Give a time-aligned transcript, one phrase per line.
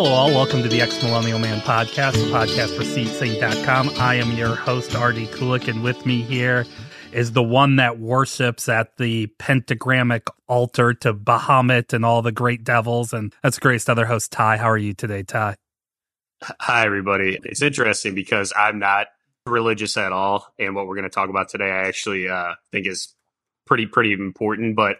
[0.00, 0.28] Hello, all.
[0.28, 3.90] Welcome to the Ex Millennial Man podcast, the podcast for SeatSync.com.
[3.98, 6.66] I am your host, RD Kulik, and with me here
[7.10, 12.62] is the one that worships at the pentagrammic altar to Baphomet and all the great
[12.62, 13.12] devils.
[13.12, 14.58] And that's greatest other host, Ty.
[14.58, 15.56] How are you today, Ty?
[16.44, 17.36] Hi, everybody.
[17.42, 19.08] It's interesting because I'm not
[19.46, 20.46] religious at all.
[20.60, 23.16] And what we're going to talk about today, I actually uh, think is
[23.66, 24.76] pretty, pretty important.
[24.76, 24.98] But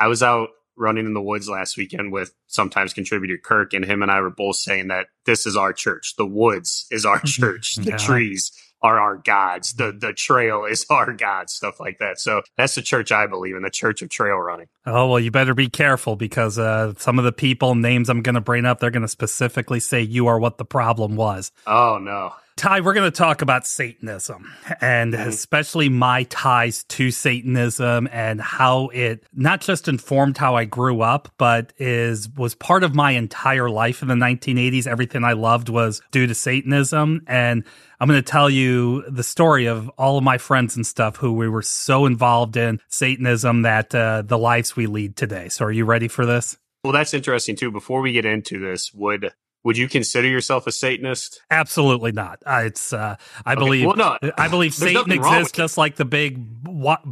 [0.00, 4.02] I was out running in the woods last weekend with sometimes contributor Kirk, and him
[4.02, 6.14] and I were both saying that this is our church.
[6.16, 7.76] The woods is our church.
[7.76, 7.96] The Yeah.
[7.96, 8.52] trees
[8.84, 9.74] are our gods.
[9.74, 11.50] The the trail is our god.
[11.50, 12.18] Stuff like that.
[12.18, 13.62] So that's the church I believe in.
[13.62, 14.66] The church of trail running.
[14.84, 18.34] Oh, well, you better be careful because uh, some of the people, names I'm going
[18.34, 21.52] to bring up, they're going to specifically say you are what the problem was.
[21.66, 22.32] Oh no.
[22.56, 25.26] Ty, we're going to talk about Satanism and Mhm.
[25.26, 31.28] especially my ties to Satanism and how it not just informed how I grew up,
[31.38, 34.86] but is was part of my entire life in the 1980s.
[34.86, 37.22] Everything I loved was due to Satanism.
[37.26, 37.64] And
[38.00, 41.32] I'm going to tell you the story of all of my friends and stuff who
[41.32, 45.48] we were so involved in Satanism that uh, the lives we lead today.
[45.48, 46.56] So are you ready for this?
[46.84, 47.70] Well, that's interesting too.
[47.70, 49.32] Before we get into this, would
[49.64, 51.40] would you consider yourself a Satanist?
[51.50, 52.42] Absolutely not.
[52.44, 56.04] Uh, it's uh, I Okay, believe well, no, I believe Satan exists just like the
[56.04, 56.40] big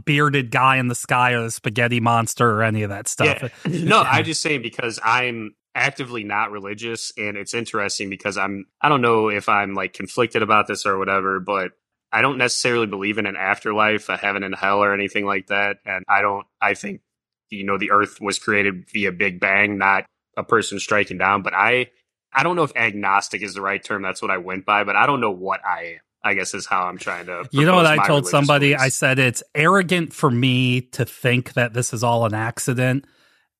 [0.05, 3.51] bearded guy in the sky or the spaghetti monster or any of that stuff.
[3.67, 3.85] Yeah.
[3.85, 8.89] no, I'm just saying because I'm actively not religious and it's interesting because I'm I
[8.89, 11.73] don't know if I'm like conflicted about this or whatever, but
[12.13, 15.77] I don't necessarily believe in an afterlife, a heaven and hell or anything like that.
[15.85, 17.03] And I don't I think
[17.51, 20.07] you know the earth was created via Big Bang, not
[20.37, 21.43] a person striking down.
[21.43, 21.91] But I
[22.33, 24.03] I don't know if agnostic is the right term.
[24.03, 25.99] That's what I went by, but I don't know what I am.
[26.23, 27.49] I guess is how I'm trying to.
[27.51, 28.77] You know what I told somebody?
[28.77, 33.07] I said it's arrogant for me to think that this is all an accident,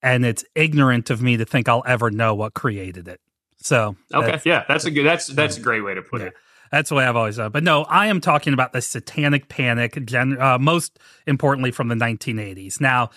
[0.03, 3.19] and it's ignorant of me to think I'll ever know what created it.
[3.63, 5.05] So okay, that's- yeah, that's a good.
[5.07, 6.27] That's that's a great way to put Yeah.
[6.29, 6.35] it.
[6.71, 7.51] That's the way I've always done.
[7.51, 11.97] But no, I am talking about the satanic panic, gen- uh, most importantly from the
[11.97, 12.81] 1980s.
[12.81, 13.11] Now,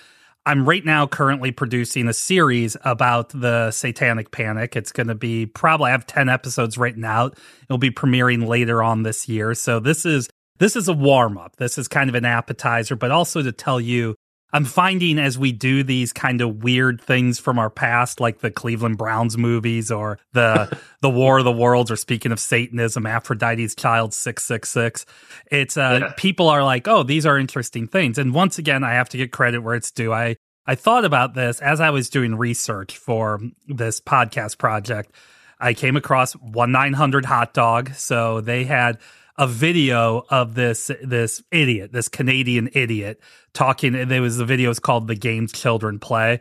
[0.45, 4.75] I'm right now currently producing a series about the satanic panic.
[4.75, 7.37] It's going to be probably I have 10 episodes written out.
[7.63, 9.53] It'll be premiering later on this year.
[9.53, 11.55] So this is this is a warm up.
[11.55, 14.15] This is kind of an appetizer, but also to tell you
[14.53, 18.51] I'm finding as we do these kind of weird things from our past, like the
[18.51, 23.73] Cleveland Browns movies or the the War of the Worlds, or speaking of Satanism, Aphrodite's
[23.73, 25.05] Child six six six.
[25.51, 26.13] It's uh, Yeah.
[26.17, 28.17] people are like, oh, these are interesting things.
[28.19, 30.13] And once again, I have to get credit where it's due.
[30.13, 35.11] I I thought about this as I was doing research for this podcast project.
[35.59, 37.93] I came across one nine hundred hot dog.
[37.95, 38.99] So they had
[39.37, 43.19] a video of this this idiot, this Canadian idiot
[43.53, 43.95] talking.
[43.95, 46.39] and There was the video is called "The Games Children Play,"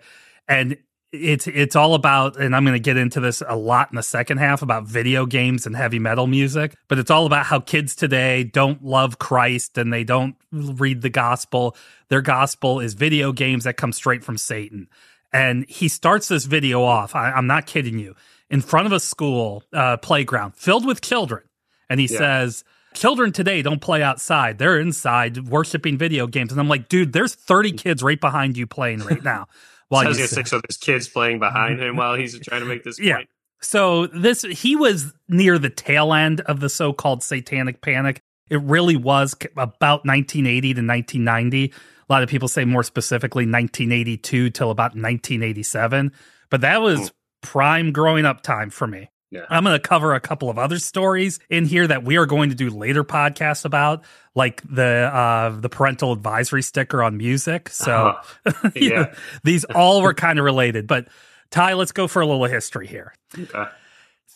[0.48, 0.76] and
[1.12, 2.36] it's it's all about.
[2.38, 5.26] And I'm going to get into this a lot in the second half about video
[5.26, 6.74] games and heavy metal music.
[6.88, 11.10] But it's all about how kids today don't love Christ and they don't read the
[11.10, 11.76] gospel.
[12.08, 14.88] Their gospel is video games that come straight from Satan.
[15.34, 17.14] And he starts this video off.
[17.14, 18.14] I, I'm not kidding you.
[18.50, 21.42] In front of a school uh, playground filled with children,
[21.88, 22.18] and he Yeah.
[22.18, 22.64] says,
[22.94, 24.58] Children today don't play outside.
[24.58, 26.52] They're inside worshiping video games.
[26.52, 29.46] And I'm like, dude, there's 30 kids right behind you playing right now.
[29.88, 32.82] While you gonna say, so there's kids playing behind him while he's trying to make
[32.82, 33.16] this Yeah.
[33.16, 33.28] point.
[33.60, 38.22] So this he was near the tail end of the so-called satanic panic.
[38.48, 41.64] It really was about 1980 to 1990.
[42.08, 46.10] A lot of people say more specifically 1982 till about 1987,
[46.48, 47.06] but that was Hmm.
[47.42, 49.10] prime growing up time for me.
[49.32, 49.46] Yeah.
[49.48, 52.50] I'm going to cover a couple of other stories in here that we are going
[52.50, 54.04] to do later podcasts about,
[54.34, 57.70] like the uh, the parental advisory sticker on music.
[57.70, 58.12] So
[58.46, 58.70] Uh-huh.
[58.76, 59.14] Yeah.
[59.42, 60.86] these all were kind of related.
[60.86, 61.08] But
[61.50, 63.64] Ty, let's go for a little history here Okay.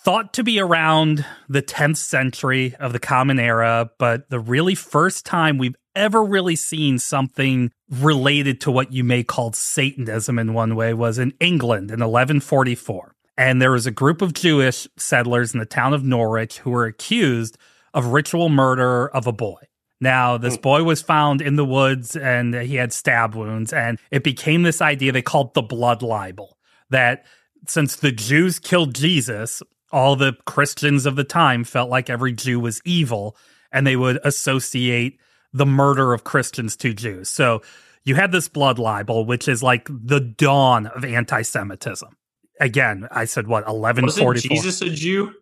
[0.04, 5.26] thought to be around the 10th century of the Common Era, but the really first
[5.26, 10.74] time we've ever really seen something related to what you may call Satanism in one
[10.76, 13.12] way was in England in 1144.
[13.38, 16.86] And there was a group of Jewish settlers in the town of Norwich who were
[16.86, 17.58] accused
[17.92, 19.60] of ritual murder of a boy.
[20.00, 20.60] Now, this Hmm.
[20.62, 24.82] boy was found in the woods and he had stab wounds, and it became this
[24.82, 26.58] idea they called the blood libel
[26.90, 27.24] that
[27.66, 29.62] since the Jews killed Jesus,
[29.92, 33.36] all the Christians of the time felt like every Jew was evil
[33.72, 35.18] and they would associate
[35.52, 37.30] the murder of Christians to Jews.
[37.30, 37.62] So
[38.04, 42.14] you had this blood libel, which is like the dawn of anti Semitism.
[42.60, 44.54] Again, I said what, Wasn't 1144?
[44.54, 45.32] Jesus a Jew?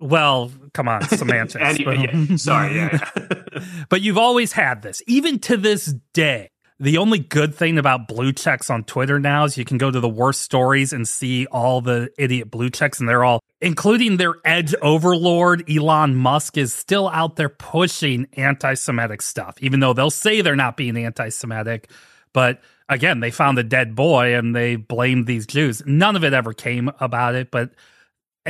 [0.00, 1.64] Well, come on, semantics.
[1.64, 2.36] Anyway, yeah.
[2.36, 2.98] Sorry, yeah.
[3.16, 3.64] yeah.
[3.88, 6.48] But you've always had this, even to this day.
[6.80, 10.00] The only good thing about blue checks on Twitter now is you can go to
[10.00, 14.34] the worst stories and see all the idiot blue checks, and they're all including their
[14.44, 20.10] edge overlord, Elon Musk, is still out there pushing anti Semitic stuff, even though they'll
[20.10, 21.88] say they're not being anti Semitic.
[22.32, 25.82] But again, they found a dead boy and they blamed these Jews.
[25.86, 27.50] None of it ever came about it.
[27.50, 27.70] But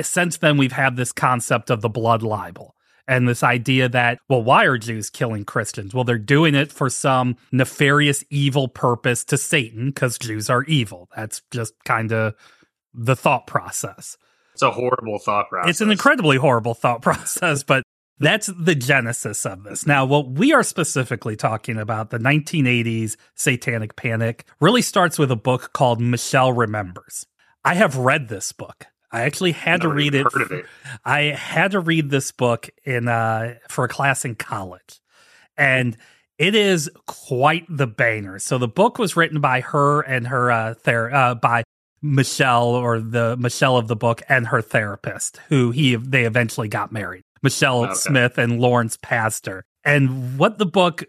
[0.00, 2.74] since then, we've had this concept of the blood libel
[3.06, 5.94] and this idea that, well, why are Jews killing Christians?
[5.94, 11.08] Well, they're doing it for some nefarious evil purpose to Satan because Jews are evil.
[11.14, 12.34] That's just kind of
[12.92, 14.16] the thought process.
[14.54, 15.70] It's a horrible thought process.
[15.70, 17.82] It's an incredibly horrible thought process, but
[18.18, 19.86] that's the genesis of this.
[19.86, 25.36] Now, what we are specifically talking about, the 1980s satanic panic, really starts with a
[25.36, 27.26] book called Michelle Remembers.
[27.64, 28.86] I have read this book.
[29.10, 30.66] I actually had to read it, it,
[31.04, 35.00] I had to read this book in uh, for a class in college,
[35.56, 35.96] and
[36.36, 38.40] it is quite the banger.
[38.40, 41.62] So the book was written by her and her uh, ther- uh, by
[42.02, 46.90] Michelle or the Michelle of the book and her therapist, who he they eventually got
[46.90, 47.22] married.
[47.44, 47.94] Michelle okay.
[47.94, 49.62] Smith and Lawrence Pazder.
[49.84, 51.04] And what the book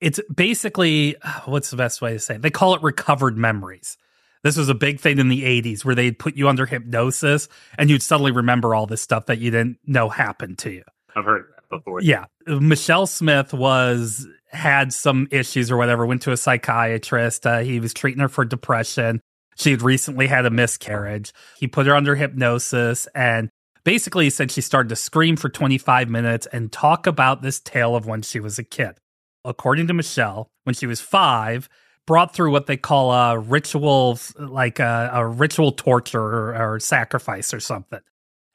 [0.00, 2.42] it's basically what's the best way to say it?
[2.42, 3.96] They call it recovered memories.
[4.44, 7.90] This was a big thing in the 80s where they'd put you under hypnosis and
[7.90, 10.84] you'd suddenly remember all this stuff that you didn't know happened to you.
[11.16, 12.00] I've heard that before.
[12.02, 12.26] Yeah.
[12.46, 17.46] Michelle Smith was had some issues or whatever, went to a psychiatrist.
[17.46, 19.20] Uh, he was treating her for depression.
[19.56, 21.32] She had recently had a miscarriage.
[21.58, 23.50] He put her under hypnosis and
[23.88, 28.04] basically said she started to scream for 25 minutes and talk about this tale of
[28.04, 28.98] when she was a kid.
[29.46, 31.70] According to Michelle, when she was five,
[32.06, 37.54] brought through what they call a ritual, like a, a ritual torture or, or sacrifice
[37.54, 38.00] or something.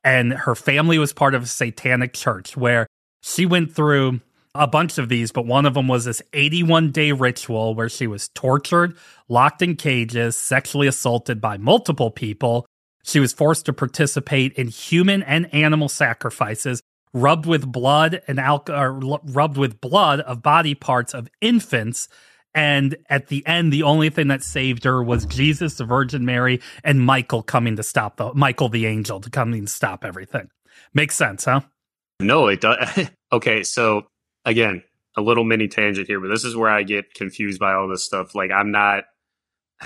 [0.04, 2.86] And her family was part of a satanic church where
[3.24, 4.22] she went through
[4.54, 8.06] a bunch of these, but one of them was this 81 day ritual where she
[8.06, 8.96] was tortured,
[9.30, 12.68] locked in cages, sexually assaulted by multiple people.
[13.04, 16.82] She was forced to participate in human and animal sacrifices,
[17.14, 22.08] rubbed with blood and alcohol, rubbed with blood of body parts of infants
[22.56, 26.62] and at the end, the only thing that saved her was Jesus, the Virgin Mary,
[26.84, 30.50] and Michael coming to stop the Michael the angel to come and stop everything.
[30.94, 31.62] Makes sense, huh?
[32.20, 33.10] No, it does.
[33.32, 34.08] okay, so
[34.46, 34.84] again,
[35.18, 38.04] a little mini tangent here, but this is where I get confused by all this
[38.04, 38.36] stuff.
[38.36, 39.06] Like I'm not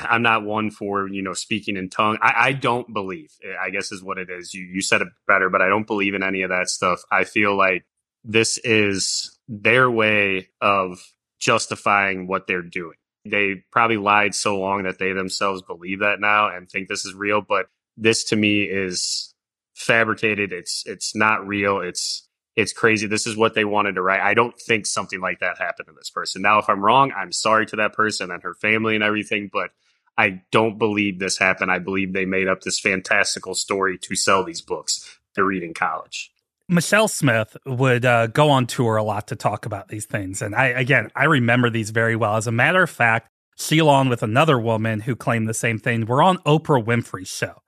[0.04, 2.18] I'm not one for, you know, speaking in tongue.
[2.22, 4.54] I, I don't believe, eh, I guess is what it is.
[4.54, 7.02] You you said it better, but I don't believe in any of that stuff.
[7.12, 7.86] I feel like
[8.24, 11.00] this is their way of
[11.40, 12.98] justifying what they're doing.
[13.26, 17.14] They probably lied so long that they themselves believe that now and think this is
[17.14, 17.42] real.
[17.42, 17.68] But
[17.98, 19.34] this to me is
[19.76, 20.52] fabricated.
[20.54, 21.80] It's it's not real.
[21.82, 22.28] It's
[22.58, 23.06] it's crazy.
[23.06, 24.22] This is what they wanted to write.
[24.22, 26.42] I don't think something like that happened to this person.
[26.42, 29.70] Now, if I'm wrong, I'm sorry to that person and her family and everything, but
[30.18, 31.72] I don't believe this happened.
[31.72, 35.74] I believe they made up this fantastical story to sell these books to read in
[35.74, 36.32] college.
[36.70, 40.42] Michelle Smith would uh, go on tour a lot to talk about these things.
[40.42, 42.36] And I, again, I remember these very well.
[42.36, 46.06] As a matter of fact, she, along with another woman who claimed the same thing,
[46.06, 47.62] were on Oprah Winfrey's show.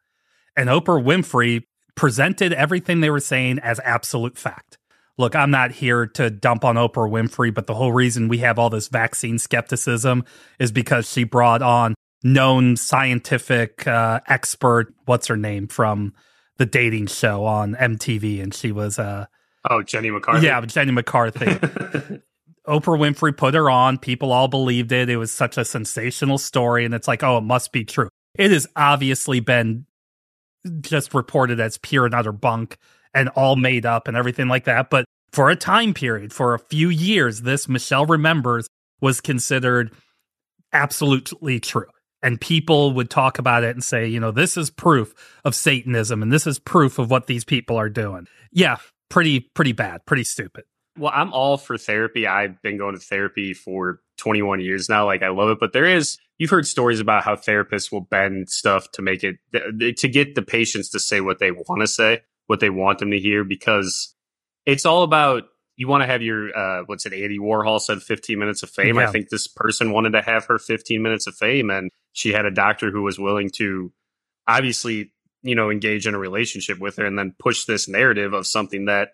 [0.58, 1.64] And Oprah Winfrey
[1.96, 4.78] presented everything they were saying as absolute fact.
[5.18, 8.60] Look, I'm not here to dump on Oprah Winfrey, but the whole reason we have
[8.60, 10.24] all this vaccine skepticism
[10.60, 16.14] is because she brought on known scientific uh, expert, what's her name, from
[16.58, 19.26] the dating show on MTV, and she was uh
[19.70, 20.46] oh Jenny McCarthy.
[20.46, 21.46] Yeah, Jenny McCarthy.
[22.68, 23.98] Oprah Winfrey put her on.
[23.98, 25.10] People all believed it.
[25.10, 28.10] It was such a sensational story, and it's like, oh, it must be true.
[28.36, 29.86] It has obviously been
[30.82, 32.78] just reported as pure and utter bunk
[33.14, 34.90] and all made up and everything like that.
[34.90, 38.68] But for a time period, for a few years, this Michelle remembers
[39.02, 39.92] was considered
[40.74, 41.88] absolutely true
[42.22, 45.14] and people would talk about it and say, you know, this is proof
[45.46, 48.28] of Satanism and this is proof of what these people are doing.
[48.52, 48.78] Yeah,
[49.10, 50.66] pretty pretty bad, pretty stupid.
[50.98, 52.28] Well, I'm all for therapy.
[52.28, 55.06] I've been going to therapy for 21 years now.
[55.06, 58.50] Like I love it, but there is you've heard stories about how therapists will bend
[58.50, 62.22] stuff to make it to get the patients to say what they want to say,
[62.48, 64.16] what they want them to hear because
[64.66, 65.44] it's all about
[65.80, 68.98] you want to have your uh, what's it Andy Warhol said 15 minutes of fame.
[68.98, 69.08] Yeah.
[69.08, 72.46] I think this person wanted to have her 15 minutes of fame and she had
[72.46, 73.94] a doctor who was willing to
[74.46, 78.46] obviously, you know, engage in a relationship with her and then push this narrative of
[78.46, 79.12] something that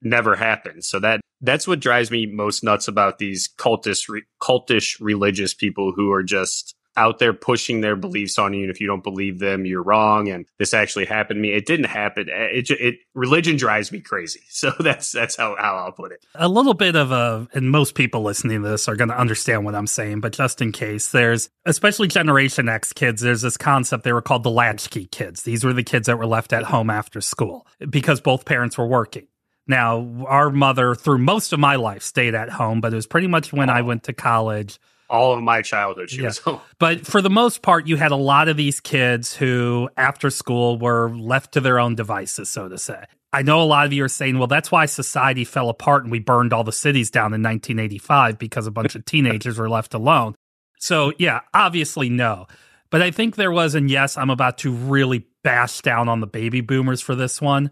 [0.00, 0.84] never happened.
[0.84, 5.92] So that that's what drives me most nuts about these cultish re- cultish religious people
[5.96, 8.62] who are just out there pushing their beliefs on you.
[8.62, 10.28] And if you don't believe them, you're wrong.
[10.28, 11.52] And this actually happened to me.
[11.52, 12.28] It didn't happen.
[12.28, 14.40] It, it, it religion drives me crazy.
[14.62, 16.24] So that's that's how, how I'll put it.
[16.36, 19.64] A little bit of a, and most people listening to this are going to understand
[19.64, 23.22] what I'm saying, but just in case, there's especially Generation X kids.
[23.22, 25.42] There's this concept they were called the latchkey kids.
[25.42, 28.86] These were the kids that were left at home after school because both parents were
[28.86, 29.26] working.
[29.66, 33.28] Now, our mother, through most of my life, stayed at home, but it was pretty
[33.28, 33.70] much when.
[33.70, 34.78] I went to college
[35.12, 36.28] all of my childhood she yeah.
[36.28, 36.60] was home.
[36.78, 40.78] But for the most part, you had a lot of these kids who, after school,
[40.78, 43.04] were left to their own devices, so to say.
[43.32, 46.10] I know a lot of you are saying, well, that's why society fell apart and
[46.10, 49.94] we burned all the cities down in 1985 because a bunch of teenagers were left
[49.94, 50.34] alone.
[50.80, 52.46] So, yeah, obviously, no.
[52.90, 56.26] But I think there was, and yes, I'm about to really bash down on the
[56.26, 57.70] baby boomers for this one.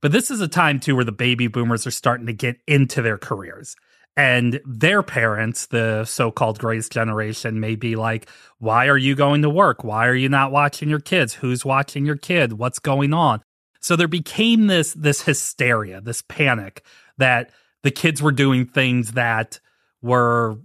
[0.00, 3.02] But this is a time, too, where the baby boomers are starting to get into
[3.02, 3.76] their careers
[4.16, 9.42] and their parents, the so called greatest generation, may be like, Why are you going
[9.42, 9.84] to work?
[9.84, 11.34] Why are you not watching your kids?
[11.34, 12.54] Who's watching your kid?
[12.54, 13.42] What's going on?
[13.80, 16.82] So there became this this hysteria, this panic
[17.18, 17.50] that
[17.82, 19.60] the kids were doing things that
[20.00, 20.58] were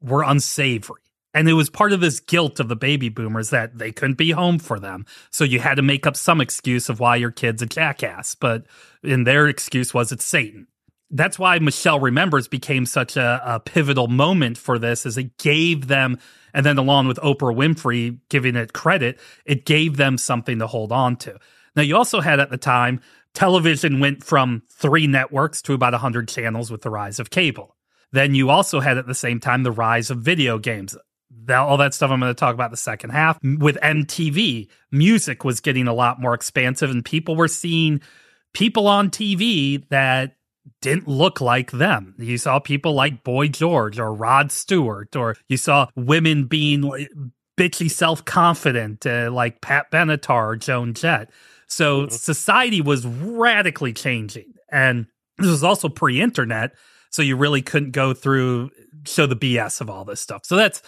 [0.00, 1.00] were unsavory.
[1.34, 4.32] And it was part of this guilt of the baby boomers that they couldn't be
[4.32, 5.06] home for them.
[5.30, 8.34] So you had to make up some excuse of why your kid's a jackass.
[8.34, 8.66] But
[9.02, 10.66] in their excuse was it's Satan
[11.12, 15.86] that's why Michelle Remembers became such a, a, pivotal moment for this, as it gave
[15.86, 16.18] them,
[16.54, 20.90] and then along with Oprah Winfrey giving it credit, it gave them something to hold
[20.90, 21.38] on to.
[21.76, 23.00] Now, you also had at the time,
[23.34, 27.76] television went from three networks to about 100 channels with the rise of cable.
[28.12, 30.96] Then you also had at the same time the rise of video games.
[31.44, 33.38] That, all that stuff I'm going to talk about the second half.
[33.42, 38.00] With MTV, music was getting a lot more expansive, and people were seeing
[38.52, 40.36] people on TV that
[40.80, 42.14] didn't look like them.
[42.18, 46.82] You saw people like Boy George or Rod Stewart, or you saw women being
[47.56, 51.30] bitchy self confident, uh, like Pat Benatar or Joan Jett.
[51.66, 52.10] So mm-hmm.
[52.14, 54.54] society was radically changing.
[54.70, 55.06] And
[55.38, 56.72] this was also pre internet.
[57.10, 58.70] So you really couldn't go through,
[59.06, 60.42] show the BS of all this stuff.
[60.44, 60.82] So that's,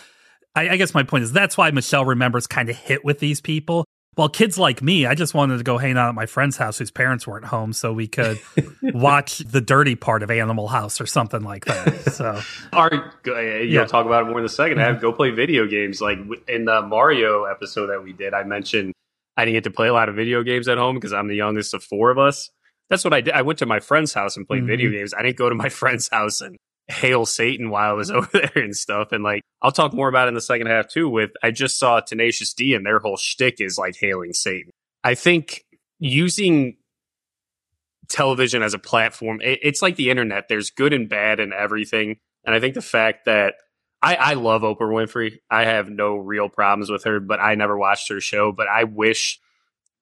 [0.54, 3.40] I, I guess my point is that's why Michelle remembers kind of hit with these
[3.40, 3.84] people
[4.16, 6.78] well, kids like me, I just wanted to go hang out at my friend's house
[6.78, 8.38] whose parents weren't home so we could
[8.82, 12.12] watch the dirty part of Animal House or something like that.
[12.12, 12.40] So,
[12.72, 13.84] All right, you'll yeah.
[13.86, 15.00] talk about it more in the 2nd half.
[15.00, 16.00] Go play video games.
[16.00, 16.18] Like
[16.48, 18.92] in the Mario episode that we did, I mentioned
[19.36, 21.36] I didn't get to play a lot of video games at home because I'm the
[21.36, 22.50] youngest of four of us.
[22.90, 23.34] That's what I did.
[23.34, 24.66] I went to my friend's house and played mm-hmm.
[24.68, 25.14] video games.
[25.14, 26.56] I didn't go to my friend's house and
[26.88, 29.12] hail Satan while I was over there and stuff.
[29.12, 31.08] And like, I'll talk more about it in the second half too.
[31.08, 34.70] With I just saw Tenacious D and their whole shtick is like hailing Satan.
[35.02, 35.64] I think
[35.98, 36.76] using
[38.08, 40.48] television as a platform, it, it's like the internet.
[40.48, 42.16] There's good and bad and everything.
[42.44, 43.54] And I think the fact that
[44.04, 45.38] I, I love Oprah Winfrey.
[45.50, 48.52] I have no real problems with her, but I never watched her show.
[48.52, 49.40] But I wish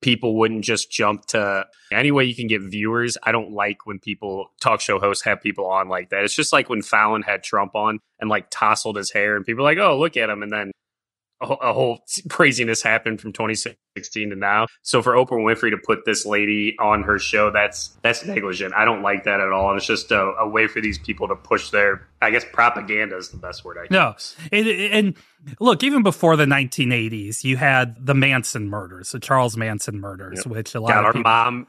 [0.03, 3.17] people wouldn't just jump to any way you can get viewers.
[3.23, 6.25] I don't like when people talk show hosts have people on like that.
[6.25, 9.65] It's just like when Fallon had Trump on and like tousled his hair and people
[9.65, 10.43] are like, oh, look at him.
[10.43, 10.73] And then
[11.43, 14.67] a, whole craziness happened from 2016 to now.
[14.83, 18.75] So for Oprah Winfrey to put this lady on her show, that's that's negligent.
[18.75, 19.71] I don't like that at all.
[19.71, 23.17] And it's just a, a way for these people to push their, I guess, propaganda
[23.17, 23.95] is the best word I can.
[23.95, 24.15] No,
[24.51, 25.17] and, and
[25.61, 30.47] look, even before the 1980s, you had the Manson murders, the Charles Manson murders, yep.
[30.47, 31.31] which a lot God, of people...
[31.31, 31.67] our mom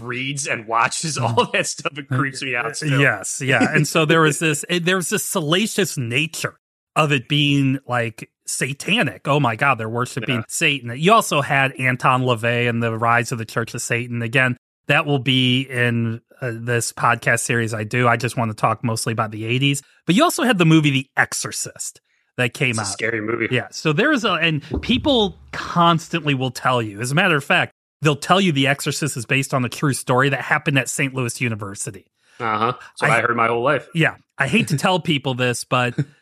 [0.02, 1.56] reads and watches all mm-hmm.
[1.56, 1.96] that stuff.
[1.96, 2.76] It creeps me out.
[2.76, 3.00] Still.
[3.00, 6.56] Yes, yeah, and so there was this, there was this salacious nature
[6.96, 9.26] of it being like satanic.
[9.26, 10.44] Oh my God, they're worshiping yeah.
[10.48, 10.92] Satan.
[10.96, 14.22] You also had Anton LaVey and the rise of the Church of Satan.
[14.22, 18.08] Again, that will be in uh, this podcast series I do.
[18.08, 19.82] I just want to talk mostly about the 80s.
[20.06, 22.00] But you also had the movie The Exorcist
[22.36, 22.86] that came out.
[22.86, 23.48] scary movie.
[23.50, 23.68] Yeah.
[23.70, 28.16] So there's a, and people constantly will tell you, as a matter of fact, they'll
[28.16, 31.14] tell you The Exorcist is based on a true story that happened at St.
[31.14, 32.06] Louis University.
[32.38, 32.72] Uh huh.
[32.96, 33.88] So I, I heard my whole life.
[33.94, 34.16] Yeah.
[34.38, 35.94] I hate to tell people this, but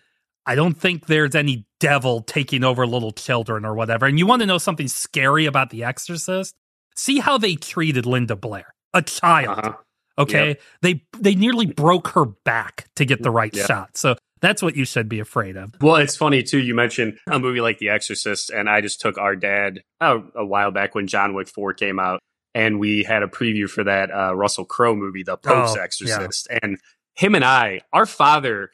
[0.49, 4.07] I don't think there's any devil taking over little children or whatever.
[4.07, 6.55] And you want to know something scary about The Exorcist?
[6.97, 9.59] See how they treated Linda Blair, a child.
[9.59, 9.75] Uh-huh.
[10.19, 10.61] Okay, yep.
[10.83, 13.67] they they nearly broke her back to get the right yep.
[13.67, 13.97] shot.
[13.97, 15.75] So that's what you should be afraid of.
[15.83, 16.59] Well, it's funny too.
[16.59, 20.45] You mentioned a movie like The Exorcist, and I just took our dad oh, a
[20.45, 22.21] while back when John Wick Four came out,
[22.55, 26.49] and we had a preview for that uh, Russell Crowe movie, The Pope's oh, Exorcist,
[26.51, 26.59] yeah.
[26.63, 26.79] and
[27.15, 28.71] him and I, our father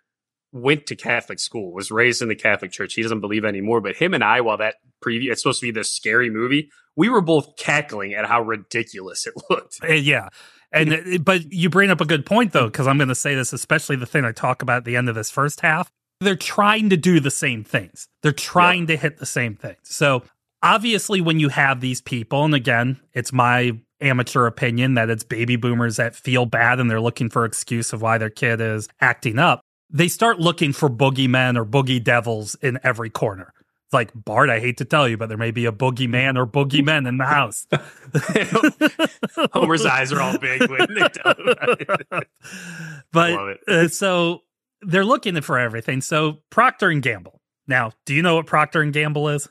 [0.55, 2.95] went to Catholic school, was raised in the Catholic Church.
[2.95, 3.81] He doesn't believe anymore.
[3.81, 7.09] But him and I, while that preview, it's supposed to be this scary movie, we
[7.09, 9.81] were both cackling at how ridiculous it looked.
[9.83, 10.29] Uh, yeah.
[10.73, 13.35] And uh, but you bring up a good point though, because I'm going to say
[13.35, 15.91] this, especially the thing I talk about at the end of this first half.
[16.21, 18.09] they're trying to do the same things.
[18.23, 18.89] They're trying yep.
[18.89, 19.79] to hit the same things.
[19.83, 20.23] So
[20.63, 25.57] obviously, when you have these people, and again, it's my amateur opinion that it's baby
[25.57, 29.39] boomers that feel bad and they're looking for excuse of why their kid is acting
[29.39, 29.61] up.
[29.91, 33.53] They start looking for boogeymen or boogie devils in every corner.
[33.87, 36.47] It's like Bart, I hate to tell you, but there may be a boogeyman or
[36.47, 37.67] boogeymen in the house.
[39.53, 42.23] Homer's eyes are all big when they tell him.
[43.13, 44.43] but uh, so
[44.81, 46.01] they're looking for everything.
[46.01, 47.41] So Procter and Gamble.
[47.67, 49.49] Now, do you know what Procter and Gamble is?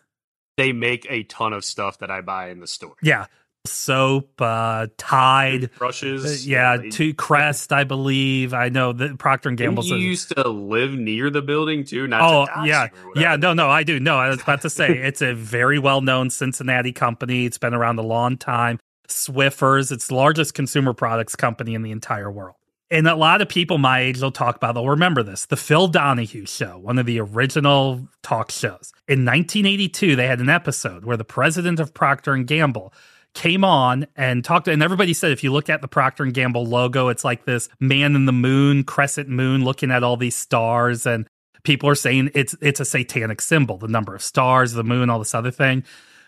[0.58, 2.96] They make a ton of stuff that I buy in the store.
[3.02, 3.26] Yeah.
[3.66, 8.54] Soap, uh, Tide, brushes, uh, yeah, to Crest, I believe.
[8.54, 9.86] I know that Procter and Gamble.
[9.86, 12.06] You used to live near the building too.
[12.08, 13.36] Not oh, yeah, yeah.
[13.38, 14.00] No, no, I do.
[14.00, 17.46] No, I was about to say it's a very well known Cincinnati company.
[17.46, 18.80] It's been around a long time.
[19.08, 22.56] Swiffer's, it's the largest consumer products company in the entire world
[22.94, 25.88] and a lot of people my age will talk about, they'll remember this the Phil
[25.88, 28.94] Donahue show, one of the original talk shows.
[29.08, 32.94] In 1982, they had an episode where the president of Procter and Gamble
[33.34, 36.66] came on and talked and everybody said if you look at the procter and gamble
[36.66, 41.08] logo it's like this man in the moon crescent moon looking at all these stars
[41.08, 41.28] and
[41.64, 45.20] people are saying it's it's a satanic symbol the number of stars the moon all
[45.20, 45.84] this other thing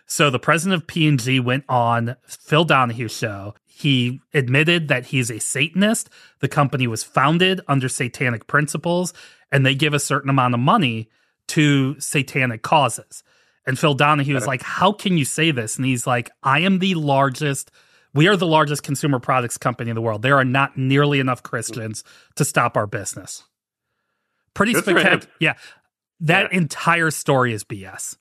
[0.08, 5.38] so the president of P&G went on Phil Donahue show he admitted that he's a
[5.38, 6.10] Satanist.
[6.40, 9.14] The company was founded under satanic principles,
[9.52, 11.10] and they give a certain amount of money
[11.48, 13.22] to satanic causes.
[13.68, 15.78] And Phil Donahue was like, How can you say this?
[15.78, 17.72] And he's like, I am the largest,
[18.14, 20.22] we are the largest consumer products company in the world.
[20.22, 22.04] There are not nearly enough Christians
[22.36, 23.44] to stop our business.
[24.54, 25.34] Pretty spectacular.
[25.40, 25.56] Yeah.
[26.22, 26.58] That yeah.
[26.60, 28.16] entire story is BS.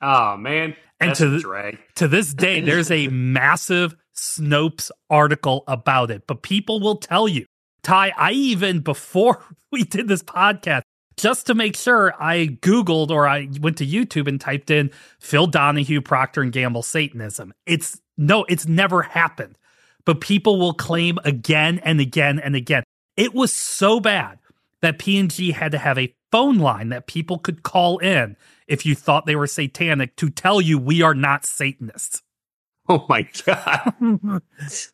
[0.00, 0.76] Oh, man.
[1.00, 6.80] and to, th- to this day, there's a massive Snopes article about it, but people
[6.80, 7.46] will tell you.
[7.82, 10.82] Ty, I even before we did this podcast,
[11.16, 15.46] just to make sure, I Googled or I went to YouTube and typed in Phil
[15.46, 17.52] Donahue Procter and Gamble Satanism.
[17.66, 19.58] It's no, it's never happened.
[20.04, 22.82] But people will claim again and again and again.
[23.16, 24.38] It was so bad
[24.82, 28.94] that P&G had to have a phone line that people could call in if you
[28.94, 32.22] thought they were satanic to tell you we are not Satanists.
[32.88, 33.94] Oh my god!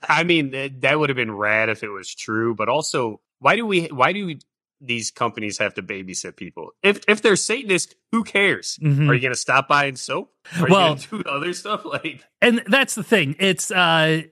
[0.08, 2.54] I mean, that would have been rad if it was true.
[2.54, 3.86] But also, why do we?
[3.86, 4.38] Why do we,
[4.80, 6.70] these companies have to babysit people?
[6.82, 8.78] If if they're Satanist, who cares?
[8.82, 9.10] Mm-hmm.
[9.10, 10.32] Are you going to stop buying soap?
[10.58, 12.24] Are well, do other stuff like?
[12.40, 13.36] And that's the thing.
[13.38, 14.22] It's uh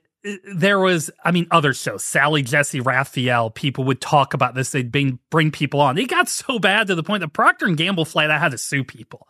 [0.52, 4.70] there was, I mean, other shows, Sally Jessy, Raphael, people would talk about this.
[4.70, 5.96] They'd bring, bring people on.
[5.96, 8.58] It got so bad to the point that Procter and Gamble flat out had to
[8.58, 9.28] sue people.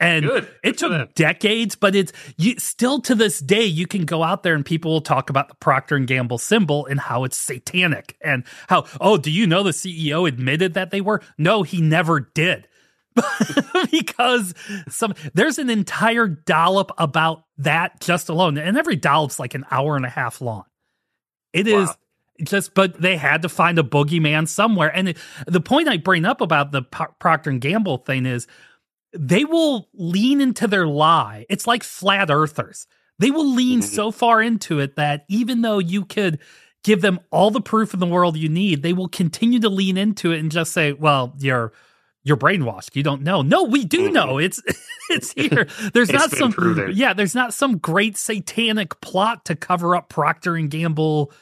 [0.00, 0.48] And Good.
[0.64, 4.54] it took decades, but it's you, still to this day you can go out there
[4.54, 8.44] and people will talk about the Procter and Gamble symbol and how it's satanic and
[8.68, 11.20] how oh, do you know the CEO admitted that they were?
[11.36, 12.66] No, he never did.
[13.90, 14.54] because
[14.88, 19.96] some there's an entire dollop about that just alone and every dollop's like an hour
[19.96, 20.64] and a half long.
[21.52, 21.80] It wow.
[21.80, 21.96] is
[22.42, 26.24] just but they had to find a boogeyman somewhere and it, the point i bring
[26.24, 28.46] up about the procter and gamble thing is
[29.12, 31.46] they will lean into their lie.
[31.48, 32.86] It's like flat earthers.
[33.18, 33.94] They will lean mm-hmm.
[33.94, 36.38] so far into it that even though you could
[36.82, 39.96] give them all the proof in the world you need, they will continue to lean
[39.96, 41.72] into it and just say, "Well, you're
[42.22, 42.96] you're brainwashed.
[42.96, 44.14] You don't know." No, we do mm-hmm.
[44.14, 44.38] know.
[44.38, 44.62] It's
[45.10, 45.66] it's here.
[45.92, 46.92] There's it's not some proven.
[46.94, 47.12] yeah.
[47.12, 51.32] There's not some great satanic plot to cover up Procter and Gamble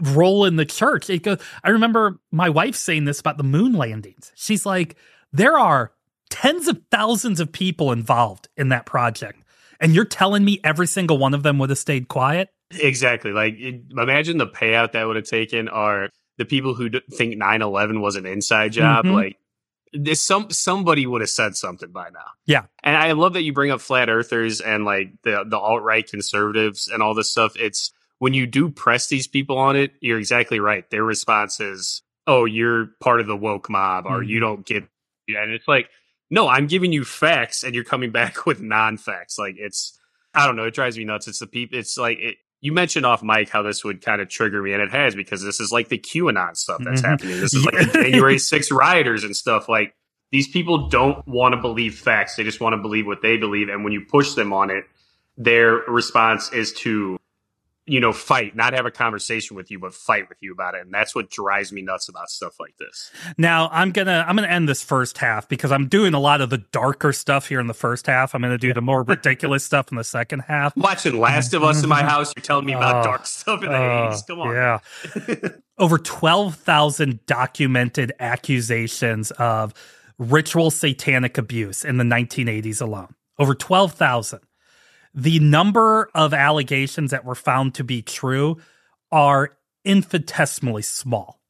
[0.00, 1.10] role in the church.
[1.10, 1.38] It goes.
[1.64, 4.30] I remember my wife saying this about the moon landings.
[4.36, 4.96] She's like,
[5.32, 5.92] "There are."
[6.30, 9.42] Tens of thousands of people involved in that project.
[9.80, 12.48] And you're telling me every single one of them would have stayed quiet?
[12.70, 13.32] Exactly.
[13.32, 18.00] Like, imagine the payout that would have taken are the people who think 9 11
[18.00, 19.04] was an inside job.
[19.04, 19.14] Mm-hmm.
[19.14, 19.36] Like,
[19.92, 22.26] this some somebody would have said something by now.
[22.46, 22.64] Yeah.
[22.82, 26.06] And I love that you bring up flat earthers and like the the alt right
[26.06, 27.56] conservatives and all this stuff.
[27.56, 30.88] It's when you do press these people on it, you're exactly right.
[30.90, 34.30] Their response is, "Oh, you're part of the woke mob, or mm-hmm.
[34.30, 34.84] you don't get."
[35.28, 35.88] And it's like
[36.30, 39.38] no, I'm giving you facts and you're coming back with non-facts.
[39.38, 39.98] Like it's,
[40.34, 40.64] I don't know.
[40.64, 41.28] It drives me nuts.
[41.28, 41.78] It's the people.
[41.78, 44.82] It's like it, you mentioned off mic how this would kind of trigger me, and
[44.82, 47.10] it has because this is like the QAnon stuff that's mm-hmm.
[47.10, 47.40] happening.
[47.40, 49.68] This is like the January 6 rioters and stuff.
[49.68, 49.94] Like
[50.32, 53.68] these people don't want to believe facts; they just want to believe what they believe.
[53.68, 54.84] And when you push them on it,
[55.36, 57.18] their response is to
[57.88, 60.82] you know, fight, not have a conversation with you, but fight with you about it.
[60.82, 63.10] And that's what drives me nuts about stuff like this.
[63.38, 66.50] Now I'm gonna I'm gonna end this first half because I'm doing a lot of
[66.50, 68.34] the darker stuff here in the first half.
[68.34, 70.76] I'm gonna do the more ridiculous stuff in the second half.
[70.76, 72.32] Watching Last of Us in my house.
[72.36, 74.26] You're telling me about uh, dark stuff in the uh, 80s.
[74.26, 74.54] Come on.
[74.54, 75.48] Yeah.
[75.78, 79.72] Over twelve thousand documented accusations of
[80.18, 83.14] ritual satanic abuse in the 1980s alone.
[83.38, 84.40] Over 12,000.
[85.14, 88.58] The number of allegations that were found to be true
[89.10, 91.40] are infinitesimally small.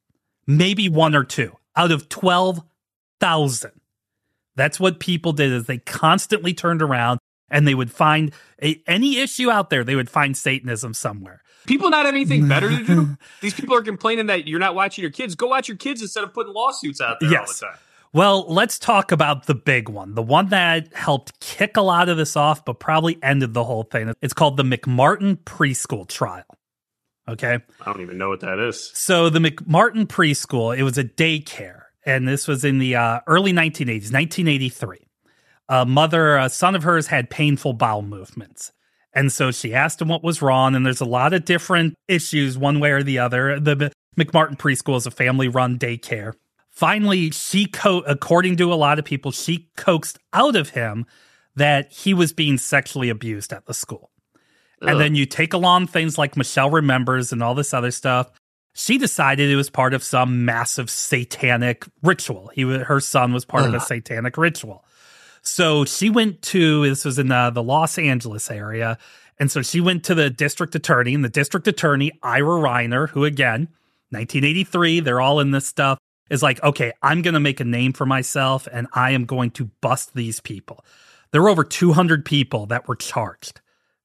[0.47, 3.71] Maybe one or two out of 12,000.
[4.57, 7.19] That's what people did is they constantly turned around
[7.51, 11.43] and they would find a, any issue out there, they would find Satanism somewhere.
[11.67, 13.17] People not have anything better to do.
[13.41, 15.35] These people are complaining that you're not watching your kids.
[15.35, 17.63] Go watch your kids instead of putting lawsuits out there Yes.
[17.63, 17.83] all the time.
[18.13, 22.17] Well, let's talk about the big one, the one that helped kick a lot of
[22.17, 24.13] this off, but probably ended the whole thing.
[24.23, 26.45] It's called the McMartin preschool trial.
[27.29, 27.59] Okay.
[27.83, 28.91] I don't even know what that is.
[28.95, 33.53] So the McMartin preschool, it was a daycare, and this was in the uh, early
[33.53, 34.99] 1980s, 1983.
[35.69, 38.73] A mother, a son of hers had painful bowel movements.
[39.13, 40.75] And so she asked him what was wrong.
[40.75, 43.61] And there's a lot of different issues, one way or the other.
[43.61, 46.35] The McMartin preschool is a family run daycare.
[46.79, 51.05] Finally, she, co- according to a lot of people, she coaxed out of him
[51.57, 54.13] that he was being sexually abused at the school.
[54.81, 54.99] And Ugh.
[54.99, 58.31] then you take along things like Michelle Remembers and all this other stuff.
[58.75, 62.53] She decided it was part of some massive satanic ritual.
[62.55, 64.85] He, her son was part of a satanic ritual.
[65.43, 68.99] So she went to this was in uh, the Los Angeles area,
[69.37, 73.25] and so she went to the district attorney, and the district attorney Ira Reiner, who
[73.25, 73.63] again,
[74.11, 75.99] 1983, they're all in this stuff,
[76.31, 79.51] is like, okay, I'm going to make a name for myself, and I am going
[79.53, 80.85] to bust these people.
[81.33, 83.61] There were over 200 people that were charged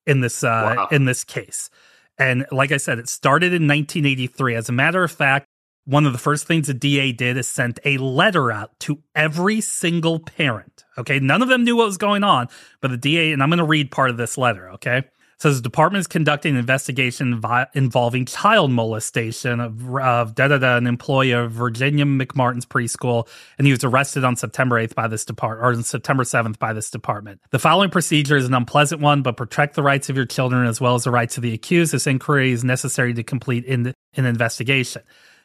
[0.06, 0.88] in this uh, Wow.
[0.92, 1.70] in this case,
[2.18, 4.56] and like I said, it started in 1983.
[4.56, 5.48] As a matter of fact,
[5.86, 9.60] one of the first things the DA did is sent a letter out to every
[9.62, 10.86] single parent.
[10.98, 11.20] Okay.
[11.20, 12.48] None of them knew what was going on,
[12.82, 14.70] but the DA, and I'm going to read part of this letter.
[14.72, 15.04] Okay.
[15.38, 20.58] Says the department is conducting an investigation vi- involving child molestation of, of da da
[20.58, 25.08] da, an employee of Virginia McMartin's preschool, and he was arrested on September 8th by
[25.08, 27.42] this department, or on September 7th by this department.
[27.52, 30.80] The following procedure is an unpleasant one, but protect the rights of your children as
[30.80, 31.94] well as the rights of the accused.
[31.94, 35.02] This inquiry is necessary to complete in an investigation.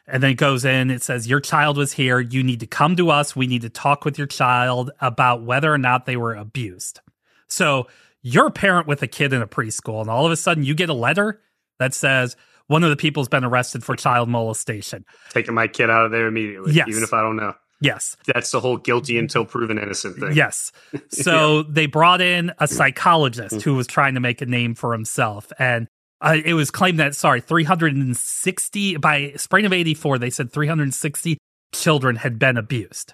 [0.09, 2.19] And then it goes in, it says, Your child was here.
[2.19, 3.35] You need to come to us.
[3.35, 6.99] We need to talk with your child about whether or not they were abused.
[7.47, 7.87] So
[8.21, 10.73] you're a parent with a kid in a preschool, and all of a sudden you
[10.75, 11.41] get a letter
[11.79, 12.35] that says,
[12.67, 15.05] one of the people's been arrested for child molestation.
[15.31, 16.87] Taking my kid out of there immediately, Yes.
[16.89, 17.53] even if I don't know.
[17.81, 18.17] Yes.
[18.27, 20.33] That's the whole guilty until proven innocent thing.
[20.33, 20.71] Yes.
[21.09, 25.51] So they brought in a psychologist who was trying to make a name for himself.
[25.57, 25.87] And
[26.21, 31.37] uh, it was claimed that, sorry, 360, by spring of 84, they said 360
[31.71, 33.13] children had been abused.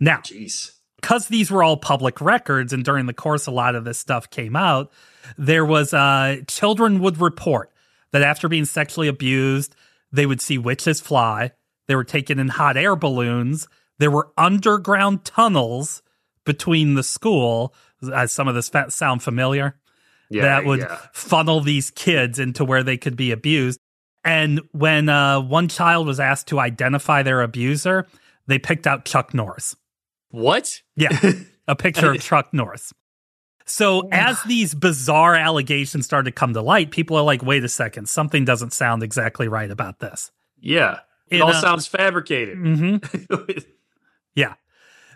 [0.00, 0.72] Now, Jeez.
[1.00, 4.28] Because these were all public records and during the course a lot of this stuff
[4.30, 4.90] came out
[5.36, 7.72] there was uh children would report
[8.12, 9.74] that after being sexually abused
[10.12, 11.50] they would see witches fly
[11.86, 16.02] they were taken in hot air balloons there were underground tunnels
[16.44, 17.74] between the school
[18.12, 19.76] as some of this sound familiar
[20.30, 20.98] Yeah, that would yeah.
[21.12, 23.78] funnel these kids into where they could be abused.
[24.24, 28.06] And when uh, one child was asked to identify their abuser,
[28.46, 29.76] they picked out Chuck Norris.
[30.30, 30.80] What?
[30.96, 31.10] Yeah,
[31.68, 32.92] a picture of Chuck Norris.
[33.66, 37.68] So as these bizarre allegations started to come to light, people are like, "Wait a
[37.68, 41.00] second, something doesn't sound exactly right about this." Yeah.
[41.28, 42.58] It In all a- sounds fabricated.
[42.58, 42.96] hmm
[44.34, 44.54] Yeah.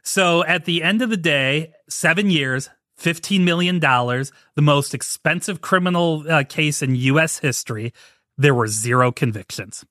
[0.02, 2.68] So at the end of the day, seven years,
[3.00, 7.38] $15 million, the most expensive criminal uh, case in U.S.
[7.38, 7.92] history.
[8.36, 9.84] There were zero convictions.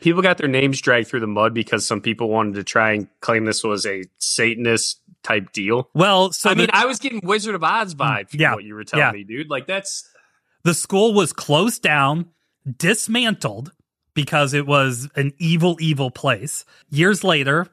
[0.00, 3.08] People got their names dragged through the mud because some people wanted to try and
[3.20, 5.88] claim this was a Satanist type deal.
[5.94, 8.54] Well, so I mean, the, Mm, I was getting Wizard of Oz vibe from Yeah,
[8.54, 9.12] what you were telling yeah.
[9.12, 9.48] me, dude.
[9.48, 10.08] Like that's
[10.64, 12.26] the school was closed down,
[12.78, 13.72] dismantled
[14.14, 16.64] because it was an evil, evil place.
[16.90, 17.66] Years later,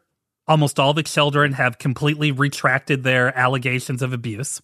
[0.47, 4.61] almost all the children have completely retracted their allegations of abuse.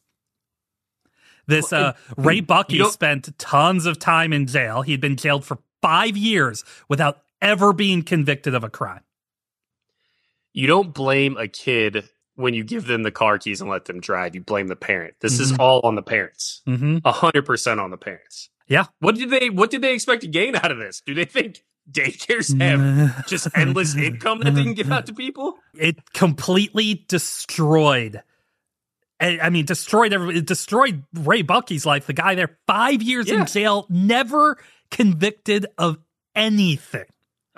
[1.48, 4.84] This uh, Ray Buckey spent tons of time in jail.
[4.84, 9.02] He'd been jailed for five years without ever being convicted of a crime.
[10.52, 13.99] you don't blame a kid when you give them the car keys and let them
[14.02, 14.34] drive.
[14.34, 15.13] You blame the parent.
[15.21, 15.60] This is Mhm.
[15.60, 16.62] all on the parents.
[16.67, 16.97] Mm-hmm.
[17.06, 18.49] A hundred percent on the parents.
[18.67, 18.86] Yeah.
[18.99, 21.02] What did they what did they expect to gain out of this?
[21.06, 25.58] Do they think daycares have just endless income that they can give out to people?
[25.75, 28.23] it completely destroyed.
[29.21, 30.38] I mean, destroyed every.
[30.38, 32.08] It destroyed Ray Buckey's life.
[32.08, 33.41] The guy there, five years Yeah.
[33.41, 34.58] in jail, never
[34.91, 35.97] convicted of
[36.36, 37.04] anything.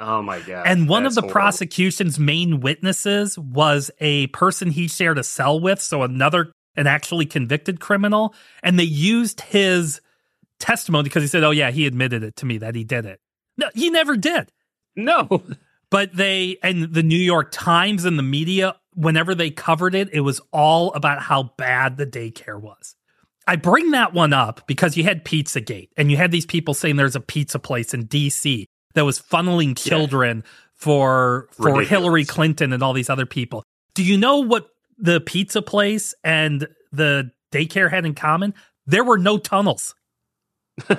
[0.02, 0.66] Oh my god.
[0.66, 1.34] And one of the horrible.
[1.34, 7.28] prosecution's main witnesses was a person he shared a cell with, so another, an actually
[7.28, 8.34] convicted criminal.
[8.64, 10.02] And they used his
[10.60, 13.20] testimony because he said, "Oh yeah, he admitted it to me that he did it."
[13.58, 14.52] No, he never did.
[14.96, 15.44] No.
[15.92, 20.22] But they and the New York Times and the media, whenever they covered it, it
[20.22, 22.96] was all about how bad the daycare was.
[23.46, 26.96] I bring that one up because you had Pizzagate and you had these people saying
[26.96, 30.52] there's a pizza place in DC that was funneling children yeah.
[30.76, 31.90] for for Ridiculous.
[31.90, 33.64] Hillary Clinton and all these other people.
[33.94, 38.54] Do you know what the pizza place and the daycare had in common?
[38.86, 39.96] There were no tunnels.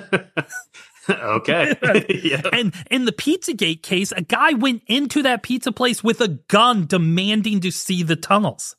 [1.09, 1.75] okay.
[2.23, 2.41] yeah.
[2.51, 6.85] And in the Pizzagate case, a guy went into that pizza place with a gun
[6.85, 8.75] demanding to see the tunnels.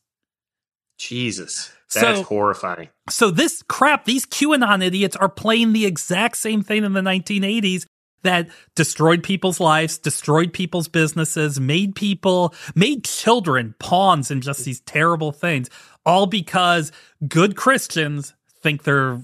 [0.99, 1.73] Jesus.
[1.93, 2.89] That's so, horrifying.
[3.09, 7.87] So this crap, these QAnon idiots are playing the exact same thing in the 1980s
[8.25, 14.81] that destroyed people's lives, destroyed people's businesses, made people, made children pawns in just these
[14.81, 15.71] terrible things,
[16.05, 16.93] all because
[17.27, 19.23] good Christians think they're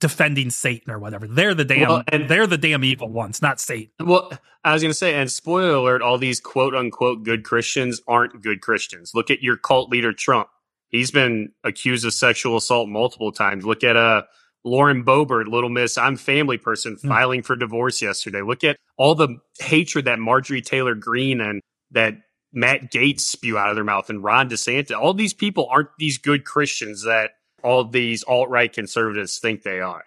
[0.00, 1.26] defending Satan or whatever.
[1.28, 3.92] They're the damn well, and they're the damn evil ones, not Satan.
[4.00, 4.32] Well,
[4.64, 8.42] I was going to say, and spoiler alert, all these quote unquote good Christians aren't
[8.42, 9.12] good Christians.
[9.14, 10.48] Look at your cult leader Trump.
[10.88, 13.64] He's been accused of sexual assault multiple times.
[13.64, 14.22] Look at uh
[14.64, 17.08] Lauren Boebert, Little Miss, I'm family person, hmm.
[17.08, 18.42] filing for divorce yesterday.
[18.42, 22.14] Look at all the hatred that Marjorie Taylor Greene and that
[22.52, 24.96] Matt Gaetz spew out of their mouth and Ron DeSantis.
[24.96, 27.30] All these people aren't these good Christians that
[27.62, 30.04] all these alt right conservatives think they are.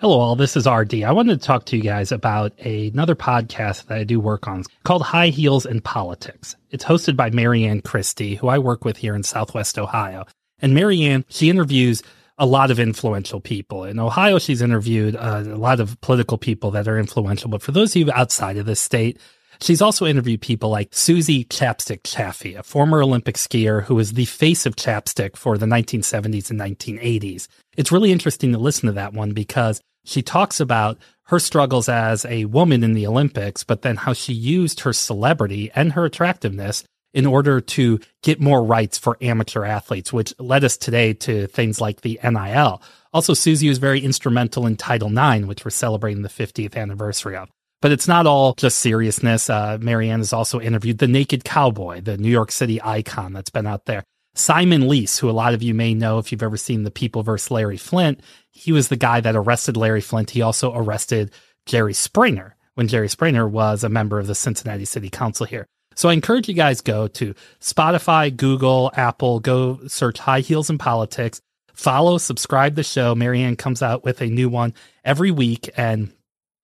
[0.00, 0.34] Hello, all.
[0.34, 1.02] This is RD.
[1.02, 4.48] I wanted to talk to you guys about a, another podcast that I do work
[4.48, 6.56] on called High Heels in Politics.
[6.70, 10.24] It's hosted by Marianne Christie, who I work with here in Southwest Ohio.
[10.58, 12.02] And Marianne, she interviews
[12.38, 13.84] a lot of influential people.
[13.84, 17.50] In Ohio, she's interviewed uh, a lot of political people that are influential.
[17.50, 19.20] But for those of you outside of this state,
[19.62, 24.24] She's also interviewed people like Susie Chapstick Chaffee, a former Olympic skier who was the
[24.24, 27.46] face of chapstick for the 1970s and 1980s.
[27.76, 32.24] It's really interesting to listen to that one because she talks about her struggles as
[32.24, 36.84] a woman in the Olympics, but then how she used her celebrity and her attractiveness
[37.12, 41.80] in order to get more rights for amateur athletes, which led us today to things
[41.80, 42.82] like the NIL.
[43.12, 47.48] Also, Susie was very instrumental in Title IX, which we're celebrating the 50th anniversary of.
[47.82, 49.48] But it's not all just seriousness.
[49.48, 53.66] Uh, Marianne has also interviewed the Naked Cowboy, the New York City icon that's been
[53.66, 54.04] out there.
[54.34, 57.22] Simon Leis, who a lot of you may know if you've ever seen The People
[57.22, 57.50] vs.
[57.50, 60.30] Larry Flynt, he was the guy that arrested Larry Flynt.
[60.30, 61.32] He also arrested
[61.66, 65.66] Jerry Springer when Jerry Springer was a member of the Cincinnati City Council here.
[65.96, 70.78] So I encourage you guys go to Spotify, Google, Apple, go search High Heels in
[70.78, 71.40] Politics,
[71.74, 73.14] follow, subscribe the show.
[73.14, 74.72] Marianne comes out with a new one
[75.04, 76.12] every week and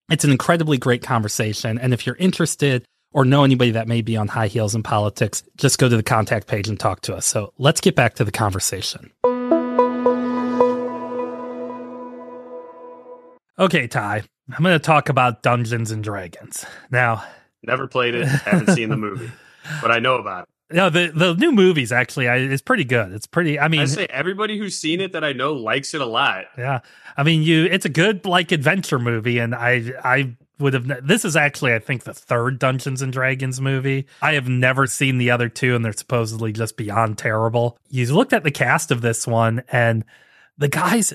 [0.09, 1.77] it's an incredibly great conversation.
[1.77, 5.43] And if you're interested or know anybody that may be on high heels in politics,
[5.57, 7.25] just go to the contact page and talk to us.
[7.25, 9.11] So let's get back to the conversation.
[13.59, 14.23] Okay, Ty,
[14.55, 16.65] I'm going to talk about Dungeons and Dragons.
[16.91, 17.23] Now,
[17.63, 19.31] never played it, haven't seen the movie,
[19.81, 20.49] but I know about it.
[20.69, 23.13] No, the the new movies actually I, it's pretty good.
[23.13, 23.57] It's pretty.
[23.57, 26.43] I mean, I say everybody who's seen it that I know likes it a lot.
[26.57, 26.81] Yeah,
[27.15, 27.65] I mean, you.
[27.65, 31.05] It's a good like adventure movie, and I I would have.
[31.05, 34.07] This is actually I think the third Dungeons and Dragons movie.
[34.21, 37.77] I have never seen the other two, and they're supposedly just beyond terrible.
[37.89, 40.03] You looked at the cast of this one, and
[40.57, 41.13] the guys.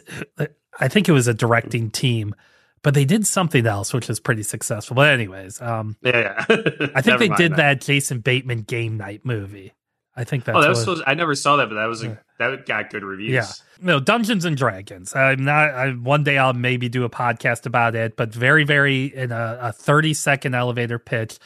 [0.81, 2.35] I think it was a directing team
[2.83, 4.95] but they did something else which was pretty successful.
[4.97, 6.57] But anyways, um, yeah, yeah.
[6.95, 7.57] I think they did that.
[7.57, 7.81] that.
[7.81, 9.73] Jason Bateman game night movie.
[10.15, 10.57] I think oh, that's.
[10.57, 10.81] Oh, that was.
[10.81, 13.33] Supposed, I never saw that, but that was a, that got good reviews.
[13.33, 13.47] Yeah,
[13.81, 15.15] no Dungeons and Dragons.
[15.15, 15.71] I'm not.
[15.71, 19.59] I, one day I'll maybe do a podcast about it, but very, very in a,
[19.61, 21.39] a 30 second elevator pitch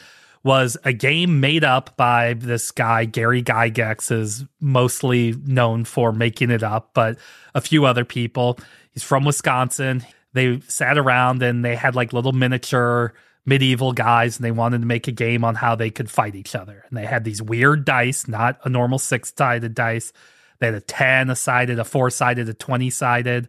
[0.43, 6.51] was a game made up by this guy Gary Gygax is mostly known for making
[6.51, 7.19] it up, but
[7.55, 8.59] a few other people.
[8.93, 10.05] He's from Wisconsin
[10.37, 13.15] they sat around and they had like little miniature
[13.47, 16.55] medieval guys and they wanted to make a game on how they could fight each
[16.55, 16.85] other.
[16.89, 20.13] And they had these weird dice, not a normal six sided dice.
[20.59, 23.49] They had a 10, a sided, a four sided, a 20 sided,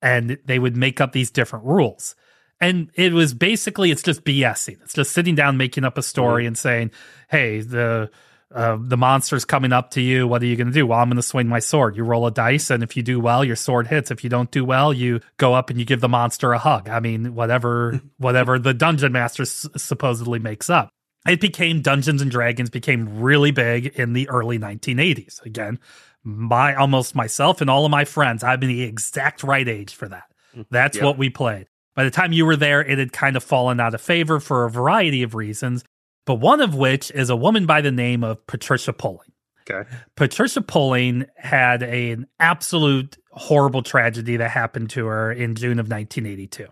[0.00, 2.16] and they would make up these different rules.
[2.60, 4.80] And it was basically, it's just BSing.
[4.82, 6.48] It's just sitting down, making up a story mm-hmm.
[6.48, 6.90] and saying,
[7.28, 8.10] hey, the
[8.54, 10.28] uh, the monster's coming up to you.
[10.28, 10.86] What are you going to do?
[10.86, 11.96] Well, I'm going to swing my sword.
[11.96, 14.12] You roll a dice, and if you do well, your sword hits.
[14.12, 16.88] If you don't do well, you go up and you give the monster a hug.
[16.88, 20.88] I mean, whatever, whatever the dungeon master s- supposedly makes up.
[21.26, 25.44] It became Dungeons and Dragons became really big in the early 1980s.
[25.44, 25.80] Again,
[26.22, 30.24] my almost myself and all of my friends, I'm the exact right age for that.
[30.56, 31.04] Mm, That's yep.
[31.04, 31.66] what we played.
[31.96, 34.64] By the time you were there, it had kind of fallen out of favor for
[34.64, 35.82] a variety of reasons
[36.24, 39.32] but one of which is a woman by the name of Patricia Pulling.
[39.68, 39.88] Okay.
[40.14, 45.88] Patricia Pulling had a, an absolute horrible tragedy that happened to her in June of
[45.88, 46.66] 1982.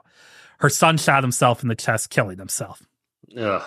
[0.58, 2.82] her son shot himself in the chest, killing himself.
[3.36, 3.62] Ugh,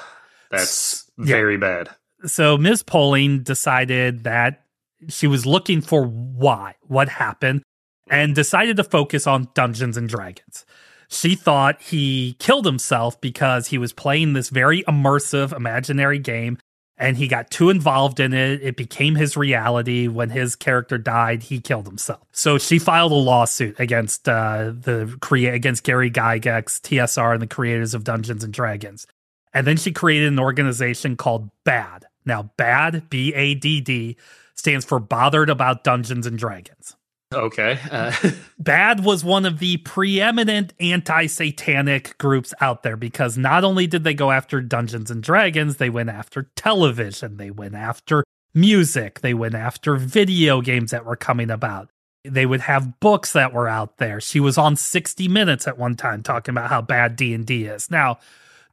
[0.51, 1.89] that's very bad.
[2.25, 2.83] So Ms.
[2.83, 4.65] Pulling decided that
[5.09, 7.63] she was looking for why, what happened,
[8.09, 10.65] and decided to focus on Dungeons and Dragons.
[11.07, 16.57] She thought he killed himself because he was playing this very immersive imaginary game
[16.97, 18.61] and he got too involved in it.
[18.61, 20.07] It became his reality.
[20.07, 22.21] When his character died, he killed himself.
[22.31, 27.47] So she filed a lawsuit against uh, the create against Gary Gygax, TSR, and the
[27.47, 29.05] creators of Dungeons and Dragons.
[29.53, 32.05] And then she created an organization called BAD.
[32.25, 34.17] Now, BAD, B A D D,
[34.55, 36.95] stands for Bothered About Dungeons and Dragons.
[37.33, 37.79] Okay.
[37.91, 38.11] Uh.
[38.61, 44.03] BADD was one of the preeminent anti satanic groups out there because not only did
[44.03, 49.33] they go after Dungeons and Dragons, they went after television, they went after music, they
[49.33, 51.89] went after video games that were coming about.
[52.23, 54.19] They would have books that were out there.
[54.19, 57.91] She was on 60 Minutes at one time talking about how bad D&D is.
[57.91, 58.17] Now,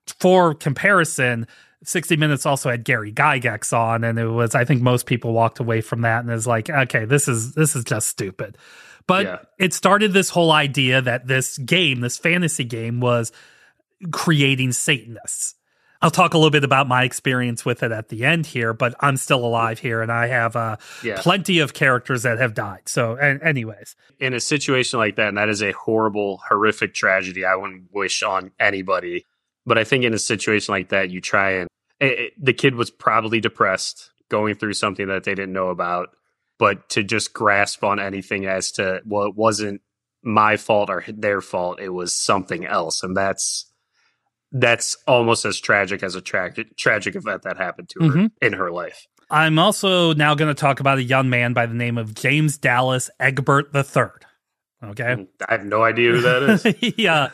[0.07, 1.47] for comparison,
[1.85, 5.61] 60 Minutes also had Gary Gygax on, and it was I think most people walked
[5.61, 8.57] away from that and is like, okay, this is this is just stupid.
[9.07, 9.39] But yeah.
[9.59, 13.33] it started this whole idea that this game, this fantasy game, was
[14.11, 15.57] creating Satanists.
[16.01, 18.95] I'll talk a little bit about my experience with it at the end here, but
[18.99, 21.21] I'm still alive here, and I have uh, yeah.
[21.21, 22.83] plenty of characters that have died.
[22.87, 27.45] So, and, anyways, in a situation like that, and that is a horrible, horrific tragedy,
[27.45, 29.27] I wouldn't wish on anybody.
[29.65, 31.69] But I think in a situation like that, you try and
[32.01, 36.11] it, the kid was probably depressed, going through something that they didn't know about.
[36.59, 39.81] But to just grasp on anything as to, well, it wasn't
[40.23, 43.03] my fault or their fault, it was something else.
[43.03, 43.67] And that's,
[44.53, 48.27] that's almost as tragic as a tra- tragic event that happened to her mm-hmm.
[48.41, 49.07] in her life.
[49.31, 52.59] I'm also now going to talk about a young man by the name of James
[52.59, 54.05] Dallas Egbert III.
[54.85, 55.05] Okay.
[55.05, 56.95] Mm, I have no idea who that is.
[56.99, 57.31] yeah.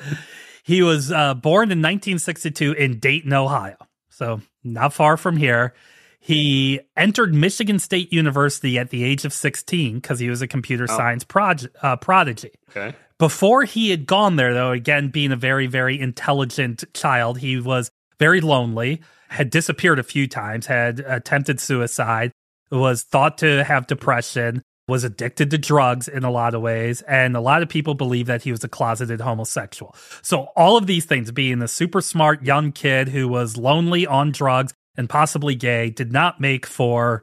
[0.68, 3.78] He was uh, born in 1962 in Dayton, Ohio.
[4.10, 5.72] So not far from here.
[6.20, 10.84] He entered Michigan State University at the age of 16 because he was a computer
[10.86, 10.94] oh.
[10.94, 12.50] science prod- uh, prodigy.
[12.68, 12.94] Okay.
[13.16, 17.90] Before he had gone there, though, again, being a very, very intelligent child, he was
[18.18, 19.00] very lonely,
[19.30, 22.30] had disappeared a few times, had attempted suicide,
[22.70, 27.36] was thought to have depression, was addicted to drugs in a lot of ways, and
[27.36, 29.94] a lot of people believe that he was a closeted homosexual.
[30.22, 34.32] So, all of these things, being a super smart young kid who was lonely on
[34.32, 37.22] drugs and possibly gay, did not make for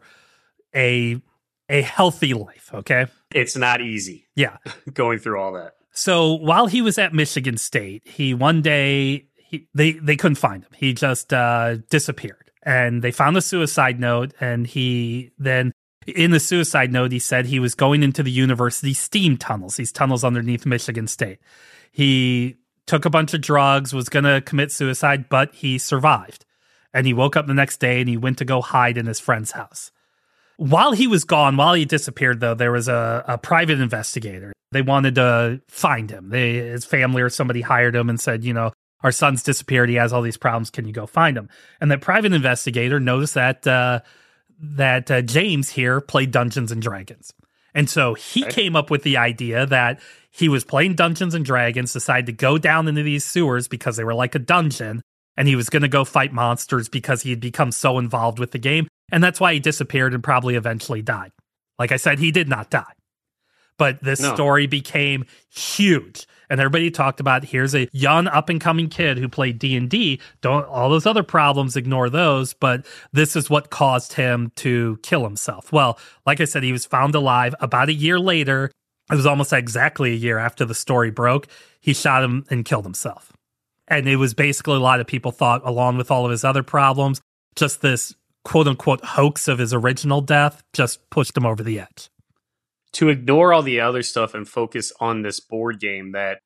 [0.75, 1.19] a
[1.67, 2.69] a healthy life.
[2.73, 4.27] Okay, it's not easy.
[4.35, 4.57] Yeah,
[4.93, 5.73] going through all that.
[5.91, 10.63] So while he was at Michigan State, he one day he they they couldn't find
[10.63, 10.71] him.
[10.75, 15.71] He just uh, disappeared, and they found the suicide note, and he then
[16.05, 19.91] in the suicide note, he said he was going into the university steam tunnels, these
[19.91, 21.39] tunnels underneath Michigan State.
[21.91, 26.45] He took a bunch of drugs, was going to commit suicide, but he survived.
[26.93, 29.19] And he woke up the next day and he went to go hide in his
[29.19, 29.91] friend's house.
[30.57, 34.53] While he was gone, while he disappeared, though, there was a, a private investigator.
[34.71, 36.29] They wanted to find him.
[36.29, 38.71] They, his family or somebody hired him and said, you know,
[39.03, 39.89] our son's disappeared.
[39.89, 40.69] He has all these problems.
[40.69, 41.49] Can you go find him?
[41.81, 43.99] And that private investigator noticed that uh,
[44.59, 47.33] that uh, James here played Dungeons and Dragons.
[47.73, 48.53] And so he okay.
[48.53, 49.99] came up with the idea that
[50.31, 54.03] he was playing Dungeons and Dragons, decided to go down into these sewers because they
[54.03, 55.01] were like a dungeon,
[55.37, 58.51] and he was going to go fight monsters because he had become so involved with
[58.51, 58.87] the game.
[59.11, 61.31] And that's why he disappeared and probably eventually died.
[61.77, 62.93] Like I said, he did not die.
[63.77, 64.33] But this no.
[64.33, 69.27] story became huge and everybody talked about here's a young up and coming kid who
[69.27, 74.51] played D&D don't all those other problems ignore those but this is what caused him
[74.55, 75.71] to kill himself.
[75.71, 78.71] Well like i said he was found alive about a year later.
[79.11, 81.47] It was almost exactly a year after the story broke.
[81.79, 83.31] He shot him and killed himself.
[83.87, 86.63] And it was basically a lot of people thought along with all of his other
[86.63, 87.21] problems
[87.55, 92.09] just this quote unquote hoax of his original death just pushed him over the edge
[92.95, 96.39] to ignore all the other stuff and focus on this board game that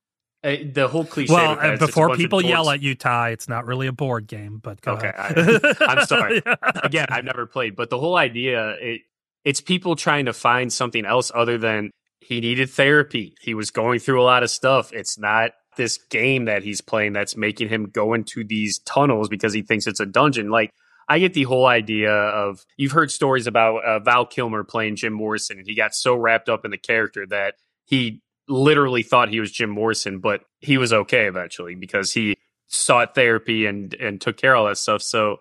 [0.43, 1.33] uh, the whole cliche.
[1.33, 4.79] Well, uh, before people yell at you, Ty, it's not really a board game, but
[4.87, 6.41] okay, I, am sorry.
[6.83, 9.01] Again, I've never played, but the whole idea it
[9.45, 13.35] it's people trying to find something else other than he needed therapy.
[13.41, 14.91] He was going through a lot of stuff.
[14.93, 19.53] It's not this game that he's playing that's making him go into these tunnels because
[19.53, 20.49] he thinks it's a dungeon.
[20.49, 20.71] Like
[21.09, 25.11] I get the whole idea of you've heard stories about uh, Val Kilmer playing Jim
[25.11, 27.55] Morrison, and he got so wrapped up in the character that
[27.85, 32.37] he literally thought he was Jim Morrison, but he was okay eventually because he
[32.67, 35.01] sought therapy and and took care of all that stuff.
[35.01, 35.37] So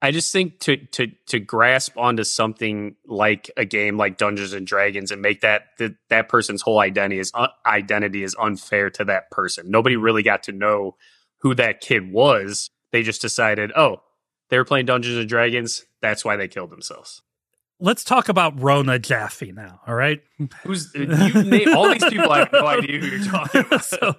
[0.00, 4.64] I just think to to to grasp onto something like a game like Dungeons and
[4.64, 9.04] Dragons and make that that, that person's whole identity is uh, identity is unfair to
[9.06, 9.70] that person.
[9.70, 10.94] Nobody really got to know
[11.40, 12.70] who that kid was.
[12.92, 14.02] They just decided, oh,
[14.50, 15.84] they were playing Dungeons and Dragons.
[16.00, 17.22] That's why they killed themselves.
[17.80, 19.80] Let's talk about Rona Jaffe now.
[19.86, 20.20] All right,
[20.64, 22.30] who's you name, all these people?
[22.32, 23.84] I have no idea who you're talking about.
[23.84, 24.16] so,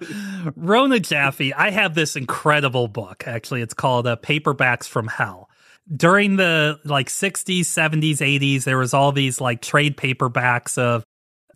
[0.56, 1.52] Rona Jaffe.
[1.52, 3.24] I have this incredible book.
[3.26, 5.50] Actually, it's called uh, "Paperbacks from Hell."
[5.94, 11.04] during the like 60s, 70s, 80s, there was all these like trade paperbacks of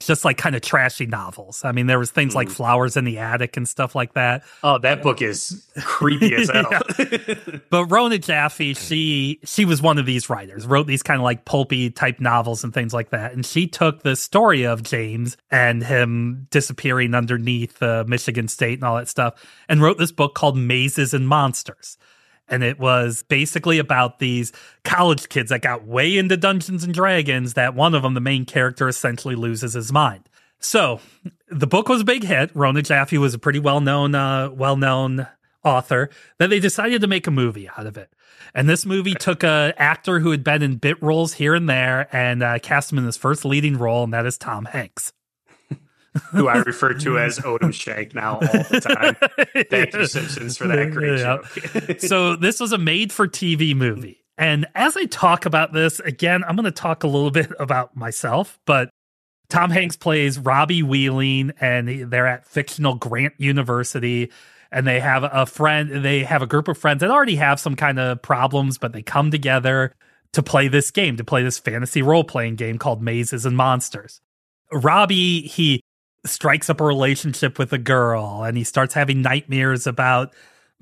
[0.01, 1.65] just like kind of trashy novels.
[1.65, 2.37] I mean, there was things mm.
[2.37, 4.43] like Flowers in the Attic and stuff like that.
[4.63, 6.71] Oh, that book is creepy as hell.
[7.71, 11.45] but Rona Jaffe, she she was one of these writers, wrote these kind of like
[11.45, 13.33] pulpy type novels and things like that.
[13.33, 18.85] And she took the story of James and him disappearing underneath uh, Michigan State and
[18.85, 19.35] all that stuff,
[19.69, 21.99] and wrote this book called Mazes and Monsters
[22.49, 24.53] and it was basically about these
[24.85, 28.45] college kids that got way into Dungeons and Dragons that one of them, the main
[28.45, 30.29] character, essentially loses his mind.
[30.61, 31.01] So
[31.49, 32.51] the book was a big hit.
[32.55, 35.27] Rona Jaffe was a pretty well known, uh, well known
[35.63, 36.11] author.
[36.39, 38.11] Then they decided to make a movie out of it.
[38.55, 42.09] And this movie took a actor who had been in bit roles here and there
[42.15, 45.13] and uh, cast him in his first leading role, and that is Tom Hanks
[46.31, 49.67] who I refer to as Odom Shank now all the time.
[49.71, 51.47] Thank you, Simpsons, for that great joke.
[52.01, 54.25] so this was a made-for-TV movie.
[54.39, 57.97] And as I talk about this, again, I'm going to talk a little bit about
[57.97, 58.91] myself, but
[59.49, 64.31] Tom Hanks plays Robbie Wheeling, and they're at fictional Grant University.
[64.73, 67.77] And they have a friend, they have a group of friends that already have some
[67.77, 69.95] kind of problems, but they come together
[70.33, 74.21] to play this game, to play this fantasy role playing game called Mazes and Monsters.
[74.73, 75.81] Robbie, he
[76.27, 80.35] strikes up a relationship with a girl and he starts having nightmares about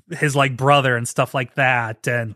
[0.09, 2.07] his like brother and stuff like that.
[2.07, 2.35] And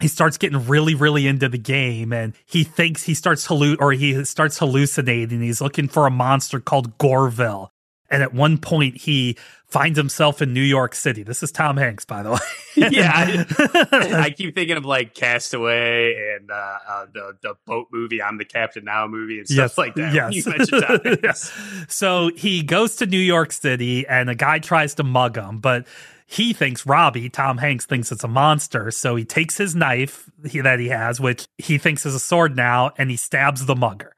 [0.00, 3.92] he starts getting really really into the game and he thinks he starts halluc or
[3.92, 5.40] he starts hallucinating.
[5.40, 7.72] He's looking for a monster called Gorvil
[8.10, 9.36] and at one point, he
[9.70, 11.22] finds himself in New York City.
[11.22, 12.38] This is Tom Hanks, by the way.
[12.90, 18.20] yeah, I, I, keep thinking of like Castaway and uh, uh, the the boat movie,
[18.20, 21.20] I'm the Captain Now movie, and stuff yes, like that.
[21.22, 21.52] Yes.
[21.88, 25.86] So he goes to New York City, and a guy tries to mug him, but
[26.26, 28.90] he thinks Robbie, Tom Hanks, thinks it's a monster.
[28.90, 32.56] So he takes his knife he, that he has, which he thinks is a sword
[32.56, 34.14] now, and he stabs the mugger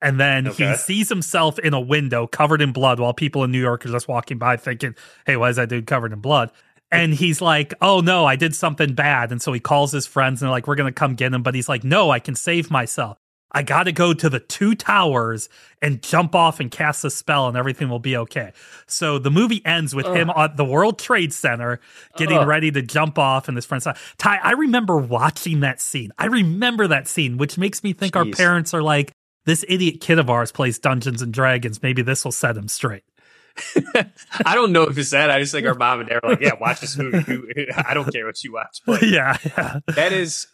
[0.00, 0.70] and then okay.
[0.70, 3.90] he sees himself in a window covered in blood while people in New York are
[3.90, 4.94] just walking by thinking,
[5.26, 6.50] hey, why is that dude covered in blood?
[6.90, 9.32] And he's like, oh no, I did something bad.
[9.32, 11.42] And so he calls his friends and they're like, we're going to come get him.
[11.42, 13.18] But he's like, no, I can save myself.
[13.54, 15.48] I got to go to the two towers
[15.80, 18.52] and jump off and cast a spell and everything will be okay.
[18.86, 20.16] So the movie ends with Ugh.
[20.16, 21.80] him at the World Trade Center
[22.16, 22.48] getting Ugh.
[22.48, 23.86] ready to jump off and his friends.
[24.18, 26.12] Ty, I remember watching that scene.
[26.18, 28.26] I remember that scene, which makes me think Jeez.
[28.26, 29.12] our parents are like,
[29.46, 31.82] this idiot kid of ours plays Dungeons and Dragons.
[31.82, 33.04] Maybe this will set him straight.
[34.44, 35.30] I don't know if it's that.
[35.30, 37.68] I just think our mom and dad are like, yeah, watch this movie.
[37.76, 38.80] I don't care what you watch.
[38.84, 39.80] But yeah, yeah.
[39.94, 40.46] That is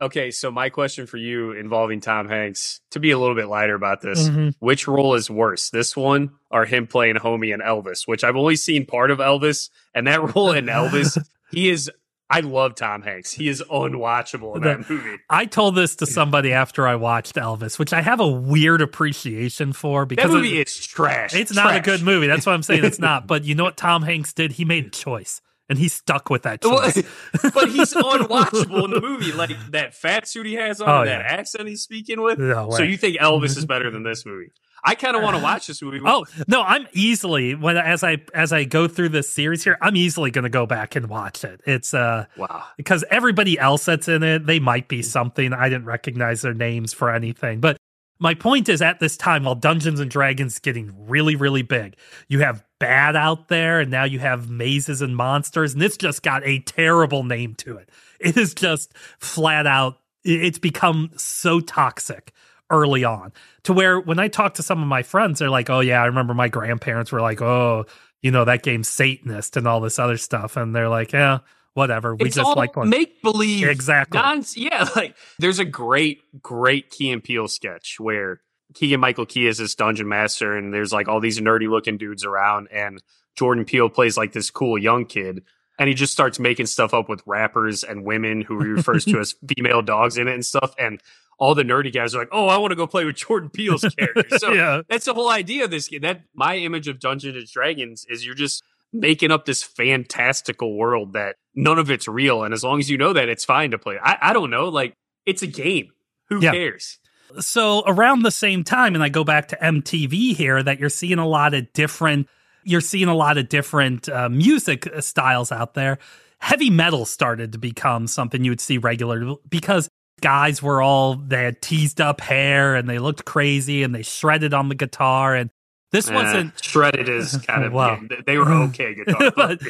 [0.00, 0.30] okay.
[0.30, 4.02] So my question for you involving Tom Hanks, to be a little bit lighter about
[4.02, 4.50] this, mm-hmm.
[4.58, 8.06] which role is worse, this one or him playing Homie and Elvis?
[8.06, 11.18] Which I've only seen part of Elvis, and that role in Elvis,
[11.50, 11.90] he is
[12.28, 13.32] I love Tom Hanks.
[13.32, 15.18] He is unwatchable in that movie.
[15.30, 19.72] I told this to somebody after I watched Elvis, which I have a weird appreciation
[19.72, 21.34] for because that movie it, is trash.
[21.34, 21.64] It's trash.
[21.64, 22.26] not a good movie.
[22.26, 22.84] That's what I'm saying.
[22.84, 23.26] It's not.
[23.36, 24.52] But you know what Tom Hanks did?
[24.52, 25.40] He made a choice.
[25.68, 26.94] And he stuck with that choice.
[27.42, 29.32] but he's unwatchable in the movie.
[29.32, 31.26] Like that fat suit he has on, oh, that yeah.
[31.26, 32.38] accent he's speaking with.
[32.38, 34.52] No so you think Elvis is better than this movie?
[34.84, 36.00] I kind of want to watch this movie.
[36.04, 39.96] Oh no, I'm easily when as I as I go through this series here, I'm
[39.96, 41.60] easily going to go back and watch it.
[41.66, 45.86] It's uh wow because everybody else that's in it, they might be something I didn't
[45.86, 47.60] recognize their names for anything.
[47.60, 47.76] But
[48.18, 51.96] my point is, at this time, while Dungeons and Dragons getting really really big,
[52.28, 56.22] you have BADD out there, and now you have mazes and monsters, and it's just
[56.22, 57.90] got a terrible name to it.
[58.20, 59.98] It is just flat out.
[60.24, 62.32] It's become so toxic
[62.70, 63.32] early on
[63.64, 66.06] to where when I talk to some of my friends, they're like, oh, yeah, I
[66.06, 67.86] remember my grandparents were like, oh,
[68.22, 70.56] you know, that game's Satanist and all this other stuff.
[70.56, 71.38] And they're like, yeah,
[71.74, 72.14] whatever.
[72.14, 73.68] We it's just like make believe.
[73.68, 74.18] Exactly.
[74.56, 74.88] yeah.
[74.96, 78.40] Like there's a great, great Key and Peele sketch where
[78.74, 82.24] Keegan Michael Key is this dungeon master and there's like all these nerdy looking dudes
[82.24, 83.02] around and
[83.36, 85.42] Jordan Peele plays like this cool young kid
[85.78, 89.18] and he just starts making stuff up with rappers and women who he refers to
[89.20, 90.74] as female dogs in it and stuff.
[90.78, 91.00] And
[91.38, 93.82] all the nerdy guys are like, "Oh, I want to go play with Jordan Peele's
[93.98, 94.82] character." So yeah.
[94.88, 96.00] that's the whole idea of this game.
[96.02, 98.62] That my image of Dungeons and Dragons is you're just
[98.92, 102.44] making up this fantastical world that none of it's real.
[102.44, 103.96] And as long as you know that, it's fine to play.
[104.02, 104.68] I, I don't know.
[104.68, 104.94] Like,
[105.26, 105.88] it's a game.
[106.28, 106.52] Who Yeah.
[106.52, 106.98] cares?
[107.40, 111.18] so around the same time and i go back to mtv here that you're seeing
[111.18, 112.28] a lot of different
[112.62, 115.98] you're seeing a lot of different uh, music styles out there
[116.38, 119.88] heavy metal started to become something you would see regularly because
[120.20, 124.54] guys were all they had teased up hair and they looked crazy and they shredded
[124.54, 125.50] on the guitar and
[125.92, 129.60] this Eh, wasn't shredded is kind of, well, they- they were okay guitar But-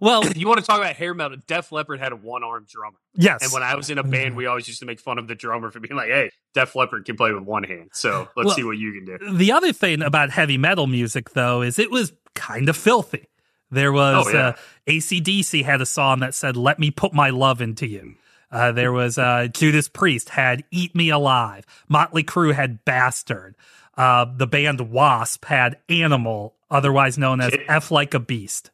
[0.00, 2.68] well If you want to talk about hair metal, Def Leppard had a one armed
[2.68, 2.98] drummer.
[3.14, 5.26] yes And when I was in a band, we always used to make fun of
[5.26, 7.90] the drummer for being like, hey, Def Leppard can play with one hand.
[7.92, 9.36] So let's Well- see what you can do.
[9.36, 13.26] The other thing about heavy metal music, though, is it was kind of filthy.
[13.72, 14.46] There was Oh, yeah.
[14.48, 14.52] uh,
[14.86, 18.14] ACDC had a song that said, Let me put my love into you.
[18.52, 21.64] Uh, there was uh, Judas Priest had Eat Me Alive.
[21.88, 23.56] Motley Crue had Bastard.
[23.96, 27.64] Uh, the band Wasp had Animal, otherwise known as Okay.
[27.68, 28.70] F Like a Beast.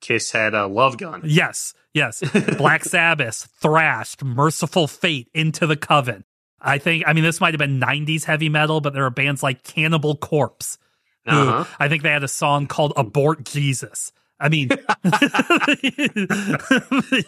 [0.00, 1.22] Kiss had a love gun.
[1.24, 2.22] Yes, yes.
[2.56, 6.24] Black Sabbath, Trashed, Mercyful Fate, Into the Coven.
[6.60, 9.42] I think, I mean, this might have been 90s heavy metal, but there are bands
[9.42, 10.78] like Cannibal Corpse.
[11.26, 11.64] Uh-huh.
[11.78, 14.12] I think they had a song called Abort Jesus.
[14.40, 14.70] I mean,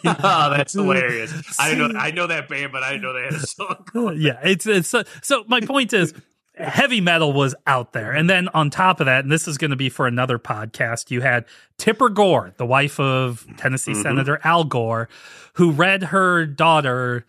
[0.05, 1.31] oh, that's hilarious.
[1.59, 3.85] I know I know that band, but I didn't know they had a song.
[4.17, 6.13] yeah, it's it's so, so my point is
[6.55, 8.11] heavy metal was out there.
[8.11, 11.09] And then on top of that, and this is going to be for another podcast,
[11.11, 11.45] you had
[11.77, 14.01] Tipper Gore, the wife of Tennessee Mhm.
[14.03, 15.09] Senator Al Gore,
[15.53, 17.25] who read her daughter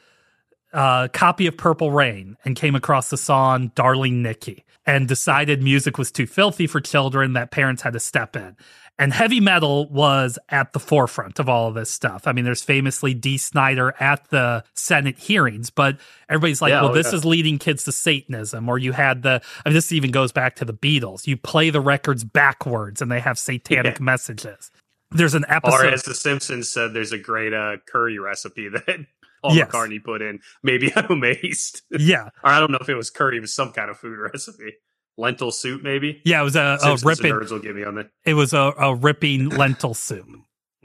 [0.72, 5.96] a copy of Purple Rain and came across the song Darling Nikki and decided music
[5.98, 8.56] was too filthy for children that parents had to step in.
[8.96, 12.28] And heavy metal was at the forefront of all of this stuff.
[12.28, 16.92] I mean, there's famously Dee Snider at the Senate hearings, but everybody's like, Yeah, well,
[16.92, 17.16] oh, this yeah.
[17.18, 18.68] is leading kids to Satanism.
[18.68, 21.26] Or you had the, I mean, this even goes back to the Beatles.
[21.26, 24.04] You play the records backwards and they have satanic Yeah.
[24.04, 24.70] messages.
[25.10, 25.86] There's an episode.
[25.86, 29.06] Or as The Simpsons said, there's a great uh, curry recipe that
[29.42, 29.70] Paul Yes.
[29.72, 30.38] McCartney put in.
[30.62, 31.82] Maybe I'm amazed.
[31.90, 32.28] yeah.
[32.44, 34.74] or I don't know if it was curry, it was some kind of food recipe.
[35.16, 36.20] Lentil soup, maybe?
[36.24, 36.40] Yeah.
[36.40, 38.10] It was a, a ripping, nerds will give me on that.
[38.24, 40.26] it was a, a ripping lentil soup.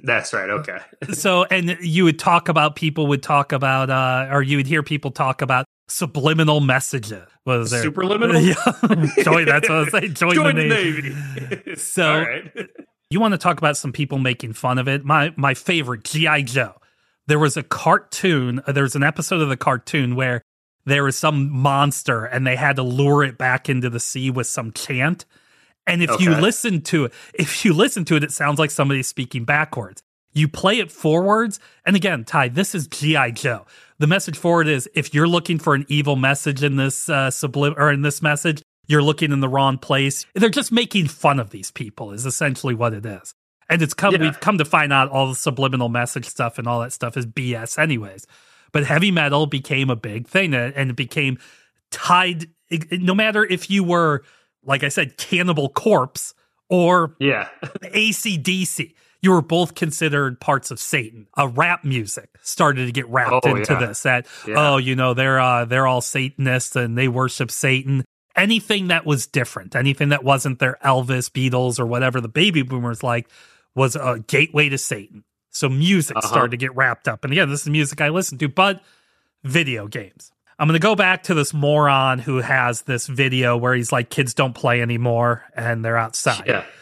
[0.03, 0.49] That's right.
[0.49, 0.77] Okay.
[1.13, 4.81] so and you would talk about people would talk about uh or you would hear
[4.83, 8.39] people talk about subliminal messages was there Superliminal?
[9.17, 11.15] yeah join that's what i was saying join, Join the, navy.
[11.39, 11.75] Navy.
[11.75, 12.51] So- All right.
[13.09, 16.43] you want to talk about some people making fun of it my my favorite gi
[16.43, 16.75] joe
[17.25, 20.43] there was a cartoon uh, there was an episode of the cartoon where
[20.89, 24.47] there was some monster and they had to lure it back into the sea with
[24.47, 25.25] some chant.
[25.87, 29.03] And if you listen to it if you listen to it it sounds like somebody
[29.03, 30.01] speaking backwards.
[30.31, 31.59] You play it forwards.
[31.85, 33.65] And again ty this is gi joe.
[33.97, 37.75] The message forward is if you're looking for an evil message in this uh, sublim
[37.77, 40.25] or in this message you're looking in the wrong place.
[40.33, 43.33] They're just making fun of these people is essentially what it is.
[43.69, 44.21] And it's come Yeah.
[44.21, 47.25] we've come to find out all the subliminal message stuff and all that stuff is
[47.25, 48.25] bs anyways
[48.71, 51.37] but heavy metal became a big thing and and it became
[51.91, 52.47] tied
[52.91, 54.23] no matter if you were
[54.63, 56.33] like i said cannibal corpse
[56.69, 57.47] or Yeah.
[57.83, 63.45] acdc you were both considered parts of satan uh, rap music started to get wrapped
[63.45, 63.79] Oh, into yeah.
[63.87, 64.55] this that Yeah.
[64.73, 68.05] oh you know they're uh they're all satanists and they worship satan
[68.35, 73.03] anything that was different anything that wasn't their elvis beatles or whatever the baby boomers
[73.03, 73.27] like
[73.75, 75.23] was a gateway to satan
[75.59, 76.27] so music Uh-huh.
[76.27, 78.81] started to get wrapped up and again this is music i listen to but
[79.43, 83.73] video games i'm going to go back to this moron who has this video where
[83.73, 86.63] he's like kids don't play anymore and they're outside Yeah.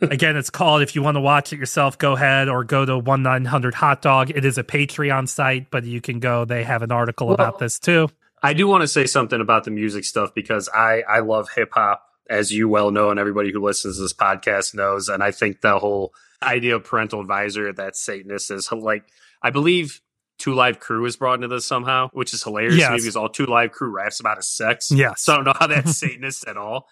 [0.00, 2.98] Again, it's called, if you want to watch it yourself, go ahead or go to
[2.98, 4.30] 1 900 Hot Dog.
[4.30, 6.44] It is a Patreon site, but you can go.
[6.44, 8.08] They have an article Well- about this too.
[8.42, 11.70] I do want to say something about the music stuff because I, I love hip
[11.72, 15.08] hop, as you well know, and everybody who listens to this podcast knows.
[15.08, 16.12] And I think the whole
[16.42, 19.04] idea of parental advisor that Satanist is like,
[19.42, 20.00] I believe
[20.38, 22.90] Two Live Crew is brought into this somehow, which is hilarious Yes.
[23.00, 24.90] because all Two Live Crew raps about is sex.
[24.90, 26.88] Yeah, So I don't know how that's Satanist at all.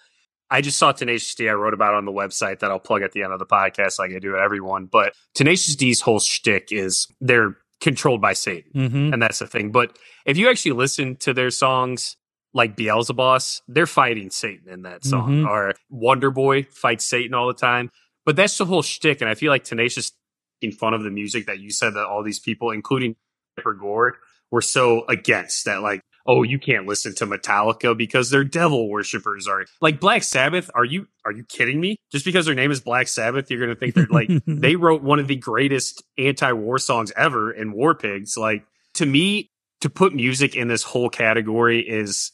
[0.52, 1.48] I just saw Tenacious D.
[1.48, 3.46] I wrote about it on the website that I'll plug at the end of the
[3.46, 4.86] podcast, like I do everyone.
[4.86, 9.70] But Tenacious D's whole shtick is they're controlled by Satan hmm and that's the thing.
[9.72, 9.96] But
[10.26, 12.16] if you actually listen to their songs,
[12.52, 15.44] like Beelzebub, they're fighting Satan in that song.
[15.44, 15.48] Mhm.
[15.48, 17.90] Or Wonder Boy fights Satan all the time.
[18.24, 20.12] But that's the whole shtick, and I feel like Tenacious
[20.60, 23.16] in fun of the music that you said that all these people, including
[23.56, 24.16] Tipper Gore,
[24.50, 25.82] were so against that.
[25.82, 29.48] Like, oh, you can't listen to Metallica because they're devil worshippers.
[29.48, 30.70] Are like Black Sabbath?
[30.74, 31.96] Are you are you kidding me?
[32.12, 35.02] Just because their name is Black Sabbath, you're going to think they're like they wrote
[35.02, 38.36] one of the greatest anti-war songs ever in War Pigs.
[38.36, 38.64] Like
[38.94, 39.50] to me,
[39.80, 42.32] to put music in this whole category is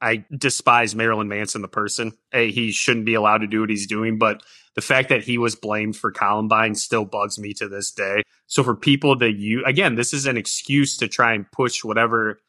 [0.00, 2.12] I despise Marilyn Manson, the person.
[2.30, 4.42] Hey, he shouldn't be allowed to do what he's doing, but
[4.74, 8.22] the fact that he was blamed for Columbine still bugs me to this day.
[8.46, 12.40] So for people to you again, this is an excuse to try and push whatever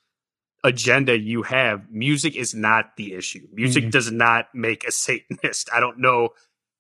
[0.64, 1.89] agenda you have.
[1.89, 3.47] Music is not the issue.
[3.52, 3.91] Music mm-hmm.
[3.91, 5.70] does not make a Satanist.
[5.74, 6.30] I don't know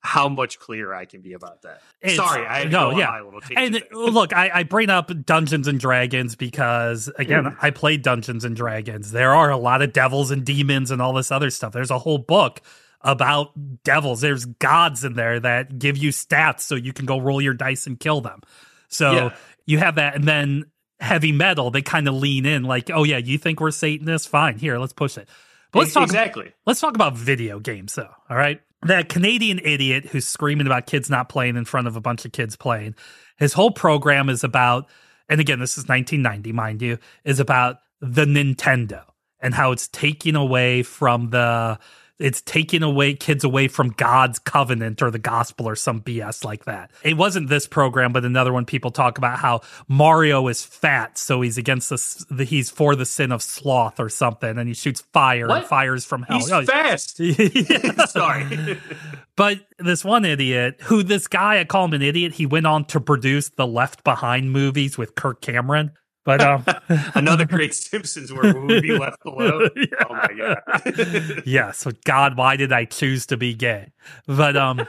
[0.01, 1.81] how much clearer I can be about that.
[2.01, 3.21] It's, Sorry, I no, yeah.
[3.55, 7.57] And look, I, I, bring up Dungeons and Dragons because again, mm.
[7.61, 9.11] I played Dungeons and Dragons.
[9.11, 11.73] There are a lot of devils and demons and all this other stuff.
[11.73, 12.61] There's a whole book
[13.01, 13.51] about
[13.83, 14.21] devils.
[14.21, 17.85] There's gods in there that give you stats so you can go roll your dice
[17.85, 18.41] and kill them.
[18.87, 19.35] So yeah.
[19.65, 20.65] you have that, and then
[21.01, 24.27] heavy metal, they kind of lean in like, oh yeah, you think we're Satanists?
[24.27, 25.27] Fine, here, let's push it.
[25.71, 26.53] But let's talk exactly.
[26.65, 28.09] Let's talk about video games though.
[28.29, 32.01] All right that Canadian idiot who's screaming about kids not playing in front of a
[32.01, 32.95] bunch of kids playing.
[33.37, 34.87] His whole program is about,
[35.27, 39.03] and again, this is 1990, mind you, is about the Nintendo
[39.41, 41.79] and how it's taking away from the
[42.19, 46.65] it's taking away kids away from God's covenant or the gospel or some BS like
[46.65, 46.91] that.
[47.03, 48.65] It wasn't this program, but another one.
[48.65, 53.31] People talk about how Mario is fat, so he's against the, he's for the sin
[53.31, 55.59] of sloth or something, and he shoots fire what?
[55.59, 56.37] and fires from hell.
[56.37, 57.17] He's oh, fast.
[58.09, 58.79] Sorry,
[59.35, 62.33] but this one idiot, who this guy, I call him an idiot.
[62.33, 65.91] He went on to produce the Left Behind movies with Kirk Cameron.
[66.25, 66.65] But um,
[67.15, 69.69] another great Simpsons where we would be left alone.
[69.75, 70.03] yeah.
[70.09, 71.43] Oh my god.
[71.45, 71.71] yeah.
[71.71, 73.91] So God, why did I choose to be gay?
[74.27, 74.87] But um.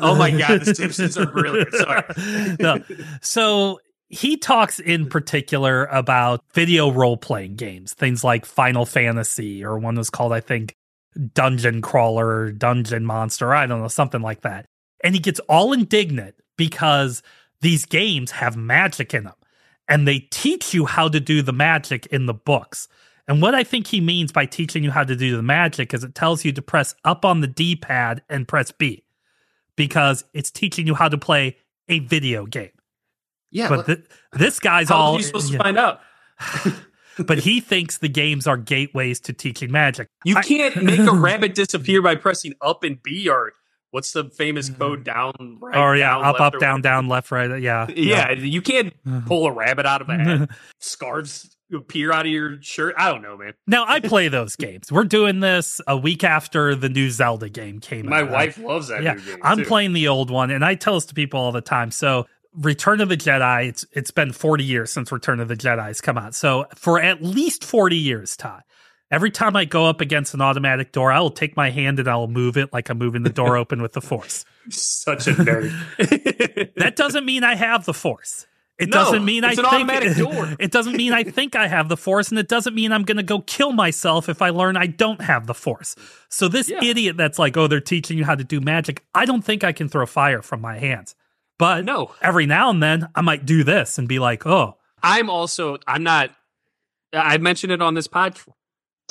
[0.00, 1.72] oh my god, the Simpsons are brilliant.
[1.72, 2.56] Sorry.
[2.58, 2.82] no.
[3.20, 9.78] So he talks in particular about video role playing games, things like Final Fantasy, or
[9.78, 10.74] one was called, I think,
[11.34, 14.66] Dungeon Crawler, Dungeon Monster, I don't know, something like that.
[15.04, 17.22] And he gets all indignant because
[17.60, 19.34] these games have magic in them
[19.88, 22.88] and they teach you how to do the magic in the books.
[23.26, 26.04] And what I think he means by teaching you how to do the magic is
[26.04, 29.04] it tells you to press up on the D pad and press B
[29.76, 31.56] because it's teaching you how to play
[31.88, 32.70] a video game.
[33.50, 35.06] Yeah, but th- this guy's how all.
[35.06, 35.58] How are you supposed yeah.
[35.58, 36.00] to find out?
[37.26, 40.08] but he thinks the games are gateways to teaching magic.
[40.24, 43.52] You can't make a rabbit disappear by pressing up and B or
[43.90, 44.80] what's the famous mm-hmm.
[44.80, 48.32] code down right oh yeah down, up up down down left right yeah yeah, yeah.
[48.32, 49.20] you can't mm-hmm.
[49.26, 53.20] pull a rabbit out of a hat scarves appear out of your shirt i don't
[53.20, 57.10] know man now i play those games we're doing this a week after the new
[57.10, 59.64] zelda game came my out my wife loves that yeah i'm too.
[59.64, 63.00] playing the old one and i tell this to people all the time so Return
[63.00, 66.34] of the Jedi, it's it's been 40 years since Return of the Jedi's come out.
[66.34, 68.62] So for at least 40 years, Todd,
[69.10, 72.08] Every time I go up against an automatic door, I will take my hand and
[72.08, 74.44] I will move it like I'm moving the door open with the force.
[74.68, 76.74] Such a nerd.
[76.76, 78.46] that doesn't mean I have the force.
[78.78, 80.54] It no, doesn't mean I think automatic door.
[80.60, 83.16] It doesn't mean I think I have the force, and it doesn't mean I'm going
[83.16, 85.96] to go kill myself if I learn I don't have the force.
[86.28, 86.84] So this yeah.
[86.84, 89.04] idiot that's like, oh, they're teaching you how to do magic.
[89.14, 91.16] I don't think I can throw fire from my hands,
[91.58, 94.76] but no, every now and then I might do this and be like, oh.
[95.02, 96.30] I'm also I'm not.
[97.12, 98.46] I mentioned it on this podcast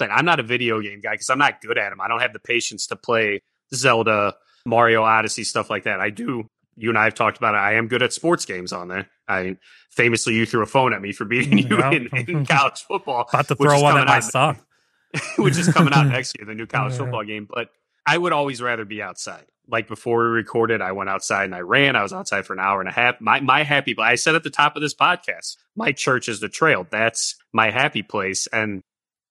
[0.02, 2.02] like I'm not a video game guy because I'm not good at them.
[2.02, 3.42] I don't have the patience to play
[3.74, 4.36] Zelda,
[4.66, 6.00] Mario Odyssey, stuff like that.
[6.00, 6.50] I do.
[6.76, 7.58] You and I have talked about it.
[7.58, 9.10] I am good at sports games on there.
[9.28, 9.58] I
[9.90, 13.28] famously you threw a phone at me for beating you in, in, college football.
[13.30, 14.58] About to throw one at my son,
[15.38, 17.48] which is coming out next year, the new college football game.
[17.50, 17.70] But
[18.06, 19.46] I would always rather be outside.
[19.68, 21.98] Like before we recorded, I went outside and I ran.
[21.98, 23.20] I was outside for an hour and a half.
[23.20, 23.96] My my happy.
[23.96, 24.08] Place.
[24.08, 26.88] I said at the top of this podcast, my church is the trail.
[26.90, 28.48] That's my happy place.
[28.48, 28.82] And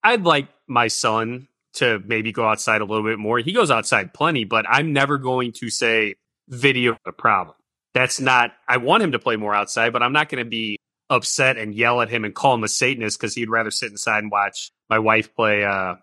[0.03, 3.39] I'd like my son to maybe go outside a little bit more.
[3.39, 6.15] He goes outside plenty, but I'm never going to say
[6.49, 7.57] video a problem.
[7.95, 10.79] That's not, I want him to play more outside, but I'm not going to be
[11.09, 14.19] upset and yell at him and call him a Satanist because he'd rather sit inside
[14.19, 15.65] and watch my wife play.
[15.65, 15.97] Uh,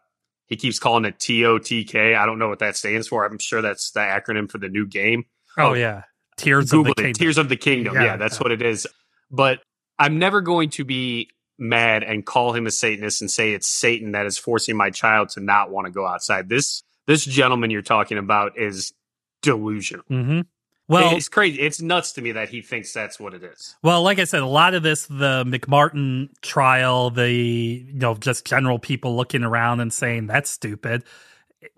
[0.47, 2.15] he keeps calling it TOTK.
[2.15, 3.25] I don't know what that stands for.
[3.25, 5.25] I'm sure that's the acronym for the new game.
[5.57, 6.03] Oh, oh yeah.
[6.37, 7.19] Tears Google of the Kingdom.
[7.19, 7.95] Tears of the Kingdom.
[7.95, 8.43] Yeah, yeah that's yeah.
[8.43, 8.87] what it is.
[9.31, 9.59] But
[9.99, 14.13] I'm never going to be mad and call him a Satanist and say it's Satan
[14.13, 16.49] that is forcing my child to not want to go outside.
[16.49, 18.93] This this gentleman you're talking about is
[19.41, 20.05] delusional.
[20.09, 20.41] Mm-hmm.
[20.89, 21.61] Well, it's crazy.
[21.61, 23.75] It's nuts to me that he thinks that's what it is.
[23.81, 28.45] Well, like I said, a lot of this, the McMartin trial, the you know, just
[28.45, 31.03] general people looking around and saying that's stupid.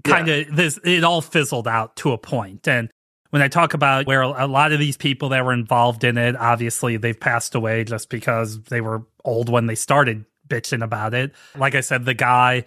[0.03, 0.55] Kind of yeah.
[0.55, 2.89] this, it all fizzled out to a point, and
[3.35, 6.37] when I talk about where a lot of these people that were involved in it,
[6.37, 11.33] obviously they've passed away just because they were old when they started bitching about it.
[11.53, 12.63] Like I said, the guy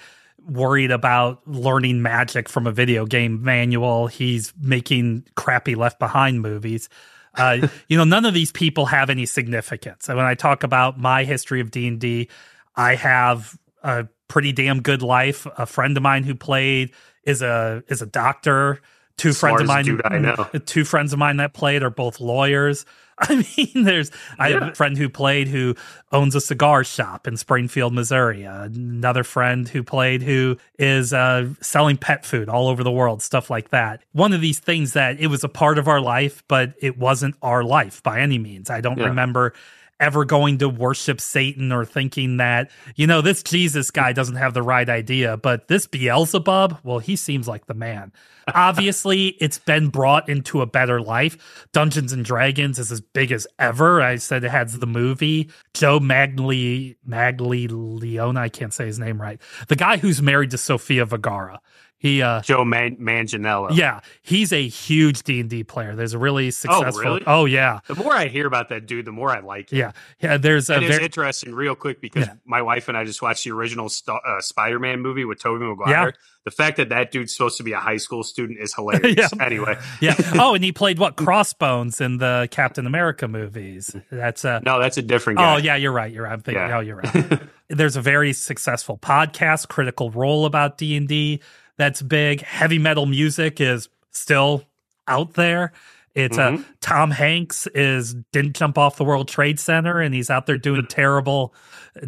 [0.47, 4.09] worried about learning magic from a video game manual.
[4.09, 6.91] He's making crappy Left Behind movies.
[7.35, 10.11] Uh, you know, none of these people have any significance.
[10.11, 12.29] And when I talk about my history of D and
[12.77, 15.47] I have a pretty damn good life.
[15.57, 16.93] A friend of mine who played
[17.25, 18.83] is a is a doctor.
[19.19, 20.49] Two friends of mine, I know.
[20.65, 22.87] two friends of mine that played are both lawyers.
[23.21, 25.75] I mean, there's I have a friend who played who
[26.13, 28.45] owns a cigar shop in Springfield, Missouri.
[28.45, 33.51] Another friend who played who is uh, selling pet food all over the world, stuff
[33.51, 34.03] like that.
[34.13, 37.35] One of these things that it was a part of our life, but it wasn't
[37.43, 38.71] our life by any means.
[38.71, 39.07] I don't Yeah.
[39.07, 39.53] remember
[40.01, 44.55] ever going to worship Satan or thinking that, you know, this Jesus guy doesn't have
[44.55, 48.13] the right idea, but this Beelzebub, well, he seems like the man.
[48.55, 51.67] Obviously, it's been brought into a better life.
[51.73, 54.01] Dungeons and Dragons is as big as ever.
[54.01, 55.51] I said it has the movie.
[55.75, 59.41] Joe Magli Maglileone, I can't say his name right.
[59.69, 61.61] The guy who's married to Sofia Vergara.
[62.01, 63.71] He uh Joe Man- Manganiello.
[63.77, 65.97] yeah, he's a huge D&D player.
[65.97, 67.23] There's a really successful really?
[67.27, 67.81] Oh yeah.
[67.89, 69.77] The more I hear about that dude, the more I like it.
[69.79, 69.93] Yeah.
[70.21, 72.35] Yeah, there's a It very interesting, real quick, because Yeah.
[72.45, 75.91] my wife and I just watched the original St- uh, Spider-Man movie with Tobey Maguire.
[75.91, 76.11] Yeah.
[76.45, 79.31] The fact that that dude's supposed to be a high school student is hilarious.
[79.37, 79.45] Yeah.
[79.45, 80.15] Anyway, yeah.
[80.35, 81.17] Oh, and he played what
[81.49, 83.95] Crossbones in the Captain America movies.
[84.13, 85.55] That's a no, that's a different guy.
[85.55, 86.13] Oh yeah, you're right.
[86.13, 86.33] You're right.
[86.33, 86.63] I'm thinking.
[86.63, 86.77] Yeah.
[86.77, 87.41] Oh, you're right.
[87.69, 91.41] There's a very successful podcast, Critical Role, about D and D.
[91.79, 92.43] That's big.
[92.43, 94.65] Heavy metal music is still
[95.07, 95.73] out there.
[96.15, 96.65] It's uh, Mhm.
[96.81, 100.85] Tom Hanks is didn't jump off the World Trade Center, and he's out there doing
[100.89, 101.55] terrible,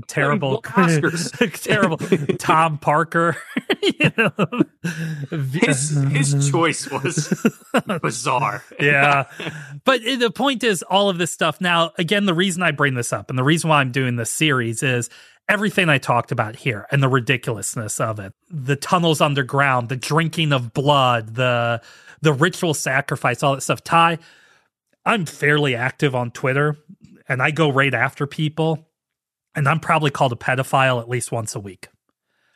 [0.09, 1.97] terrible, terrible.
[2.39, 3.37] Tom Parker,
[4.01, 4.33] you know,
[5.53, 7.33] His his choice was
[8.03, 8.65] bizarre.
[8.81, 9.25] yeah.
[9.85, 11.61] But uh, the point is, all of this stuff.
[11.61, 14.31] Now, again, the reason I bring this up and the reason why I'm doing this
[14.33, 15.09] series is
[15.51, 18.33] everything I talked about here and the ridiculousness of it.
[18.49, 21.83] The tunnels underground, the drinking of blood, the
[22.23, 23.83] the ritual sacrifice, all that stuff.
[23.83, 24.19] Ty,
[25.05, 26.77] I'm fairly active on Twitter
[27.29, 28.87] and I go right after people.
[29.55, 31.89] And I'm probably called a pedophile at least once a week.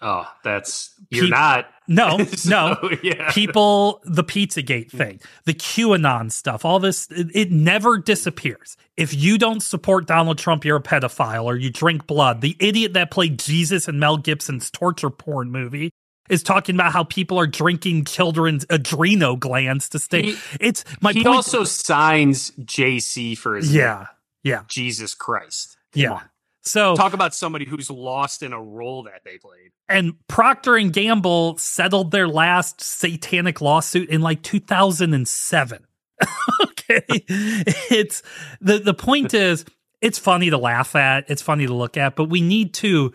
[0.06, 1.66] Oh, that's you're Peop- not.
[1.88, 2.90] No, So, no.
[3.02, 3.30] yeah.
[3.32, 9.36] people the pizzagate thing the qanon stuff all this it, it never disappears if you
[9.36, 13.38] don't support donald trump you're a pedophile or you drink blood the idiot that played
[13.38, 15.90] jesus in mel gibson's torture porn movie
[16.30, 21.12] is talking about how people are drinking children's adrenal glands to stay He- it's my
[21.12, 24.06] he point also signs JC for his yeah
[24.42, 25.76] yeah Jesus Christ.
[25.92, 26.22] Come yeah on.
[26.62, 29.72] so Talk about somebody who's lost in a role that they played.
[29.88, 35.86] And procter and gamble settled their last satanic lawsuit in like 2007
[36.62, 38.22] okay it's
[38.60, 39.64] the the point is
[40.00, 43.12] it's funny to laugh at it's funny to look at but we need to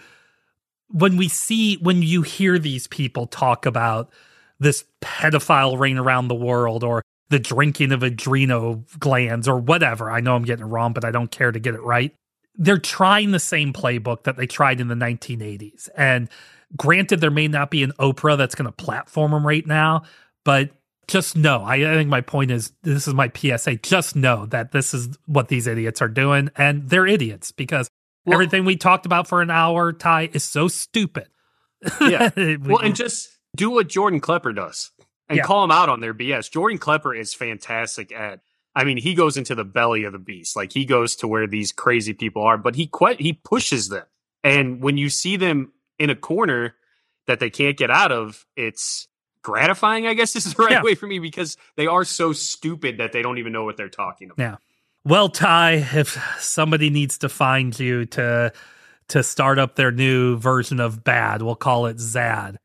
[0.89, 4.11] when we see when you hear these people talk about
[4.59, 10.20] this pedophile reign around the world or the drinking of adrenal glands or whatever i
[10.20, 12.13] know i'm getting it wrong but i don't care to get it right
[12.59, 15.88] they're trying the same playbook that they tried in the 1980s.
[15.95, 16.30] And
[16.78, 20.03] granted, there may not be an Oprah that's going to platform them right now,
[20.45, 20.72] but
[21.07, 21.63] just know.
[21.63, 23.78] I, I think my point is this is my PSA.
[23.78, 27.89] Just know that this is what these idiots are doing, and they're idiots because
[28.26, 31.28] Well- everything we talked about for an hour, Ty, is so stupid.
[32.01, 32.30] Yeah.
[32.38, 34.91] We- Well, and just do what Jordan Klepper does
[35.28, 35.43] and Yeah.
[35.43, 36.51] call him out on their BS.
[36.51, 38.41] Jordan Klepper is fantastic at.
[38.76, 40.55] I mean, he goes into the belly of the beast.
[40.55, 44.05] Like he goes to where these crazy people are, but he quite he pushes them.
[44.43, 46.76] And when you see them in a corner
[47.28, 49.08] that they can't get out of, it's
[49.43, 50.08] gratifying.
[50.08, 50.82] I guess this is the right Yeah.
[50.84, 53.89] way for me because they are so stupid that they don't even know what they're
[53.89, 54.41] talking about.
[54.43, 54.56] Yeah.
[55.06, 58.52] Well, Ty, if somebody needs to find you to
[59.10, 62.60] to start up their new version of BADD, we'll call it Zad.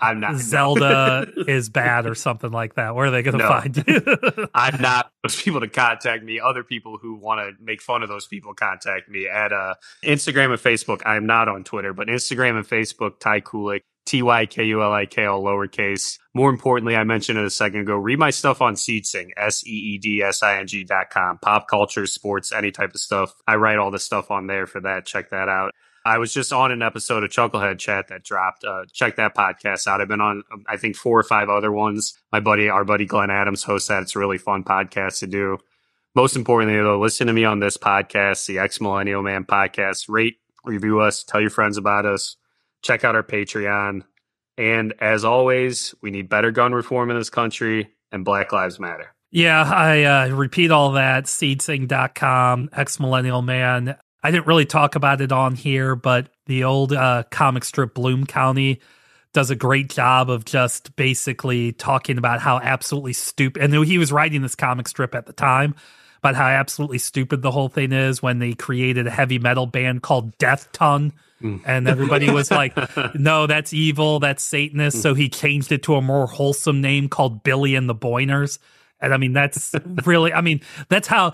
[0.00, 2.94] I'm not Zelda is bad or something like that.
[2.94, 3.48] Where are they going to No.
[3.48, 4.48] find you?
[4.54, 6.40] I'm not those people to contact me.
[6.40, 9.74] Other people who want to make fun of those people contact me at uh,
[10.04, 11.02] Instagram and Facebook.
[11.04, 14.92] I'm not on Twitter, but Instagram and Facebook, Ty Kulik, T Y K U L
[14.92, 16.18] I K, all lowercase.
[16.34, 17.96] More importantly, I mentioned it a second ago.
[17.96, 21.38] Read my stuff on SeedSing, S E E D S I N G dot com.
[21.38, 23.34] Pop culture, sports, any type of stuff.
[23.46, 25.04] I write all the stuff on there for that.
[25.06, 25.72] Check that out.
[26.04, 28.64] I was just on an episode of Chucklehead Chat that dropped.
[28.64, 30.00] Uh, check that podcast out.
[30.00, 32.18] I've been on, um, I think, four or five other ones.
[32.32, 34.02] My buddy, our buddy Glenn Adams hosts that.
[34.02, 35.58] It's a really fun podcast to do.
[36.14, 40.06] Most importantly, though, listen to me on this podcast, the Ex Millennial Man podcast.
[40.08, 42.36] Rate, review us, tell your friends about us.
[42.82, 44.02] Check out our Patreon.
[44.56, 49.14] And as always, we need better gun reform in this country, and Black Lives Matter.
[49.30, 51.24] yeah, I uh, repeat all that.
[51.24, 53.96] Seedsing.com, ex millennial man.
[54.22, 58.26] I didn't really talk about it on here, but the old uh, comic strip Bloom
[58.26, 58.80] County
[59.32, 63.62] does a great job of just basically talking about how absolutely stupid.
[63.62, 65.74] And he was writing this comic strip at the time
[66.18, 70.02] about how absolutely stupid the whole thing is when they created a heavy metal band
[70.02, 71.12] called Deathtongue
[71.42, 71.62] Mm.
[71.64, 72.76] And everybody was like,
[73.14, 74.20] no, that's evil.
[74.20, 74.98] That's Satanist.
[74.98, 75.02] Mm.
[75.02, 78.58] So he changed it to a more wholesome name called Billy and the Boingers.
[79.00, 81.32] And I mean, that's really, I mean, that's how,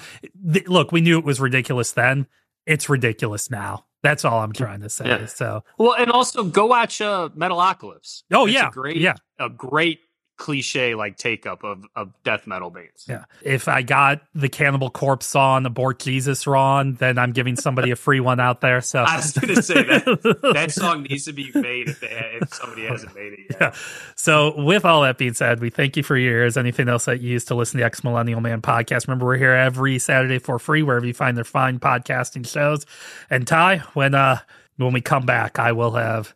[0.52, 2.26] th- look, we knew it was ridiculous then.
[2.66, 3.86] It's ridiculous now.
[4.02, 5.06] That's all I'm trying to say.
[5.06, 5.26] Yeah.
[5.26, 8.22] So, well, and also go watch uh, Metalocalypse.
[8.32, 8.70] Oh, yeah.
[8.70, 9.14] great, yeah.
[9.38, 10.00] A great
[10.36, 13.06] cliche like take up of, of death metal bands.
[13.08, 13.24] Yeah.
[13.42, 17.96] If I got the Cannibal Corpse on Abort Jesus Ron, then I'm giving somebody a
[17.96, 18.80] free one out there.
[18.80, 22.38] So I was going to say that that song needs to be made if, they,
[22.40, 23.60] if somebody hasn't made it yet.
[23.60, 23.74] Yeah.
[24.14, 26.56] So with all that being said, we thank you for your ears.
[26.56, 29.08] Anything else that you use to listen to the Ex Millennial Man podcast?
[29.08, 32.84] Remember, we're here every Saturday for free wherever you find their fine podcasting shows.
[33.30, 34.40] And Ty, when uh
[34.76, 36.34] when we come back, I will have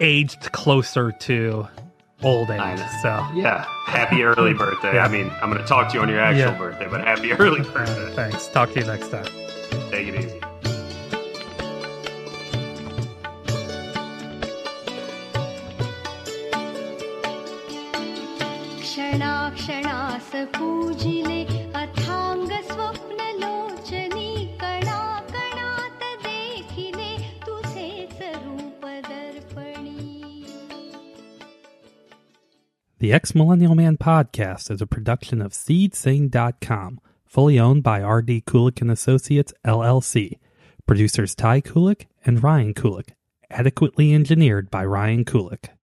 [0.00, 1.68] aged closer to
[2.23, 2.79] old age.
[3.01, 4.95] So yeah, happy early birthday.
[4.95, 5.05] yeah.
[5.05, 6.57] I mean, I'm going to talk to you on your actual yeah.
[6.57, 8.11] birthday, but happy early birthday.
[8.11, 8.47] Uh, thanks.
[8.47, 9.25] Talk to you next time.
[9.91, 10.41] Take it easy.
[18.81, 21.41] क्षणाक्षणास पूजिले
[21.75, 23.19] अथांग स्वप्न
[33.06, 38.42] The Ex Millennial Man podcast is a production of SeedSing.com, fully owned by R.D.
[38.48, 40.40] Kulik and Associates, LLC.
[40.88, 43.10] Producers Ty Kulik and Ryan Kulik.
[43.48, 45.68] Adequately engineered by Ryan Kulik.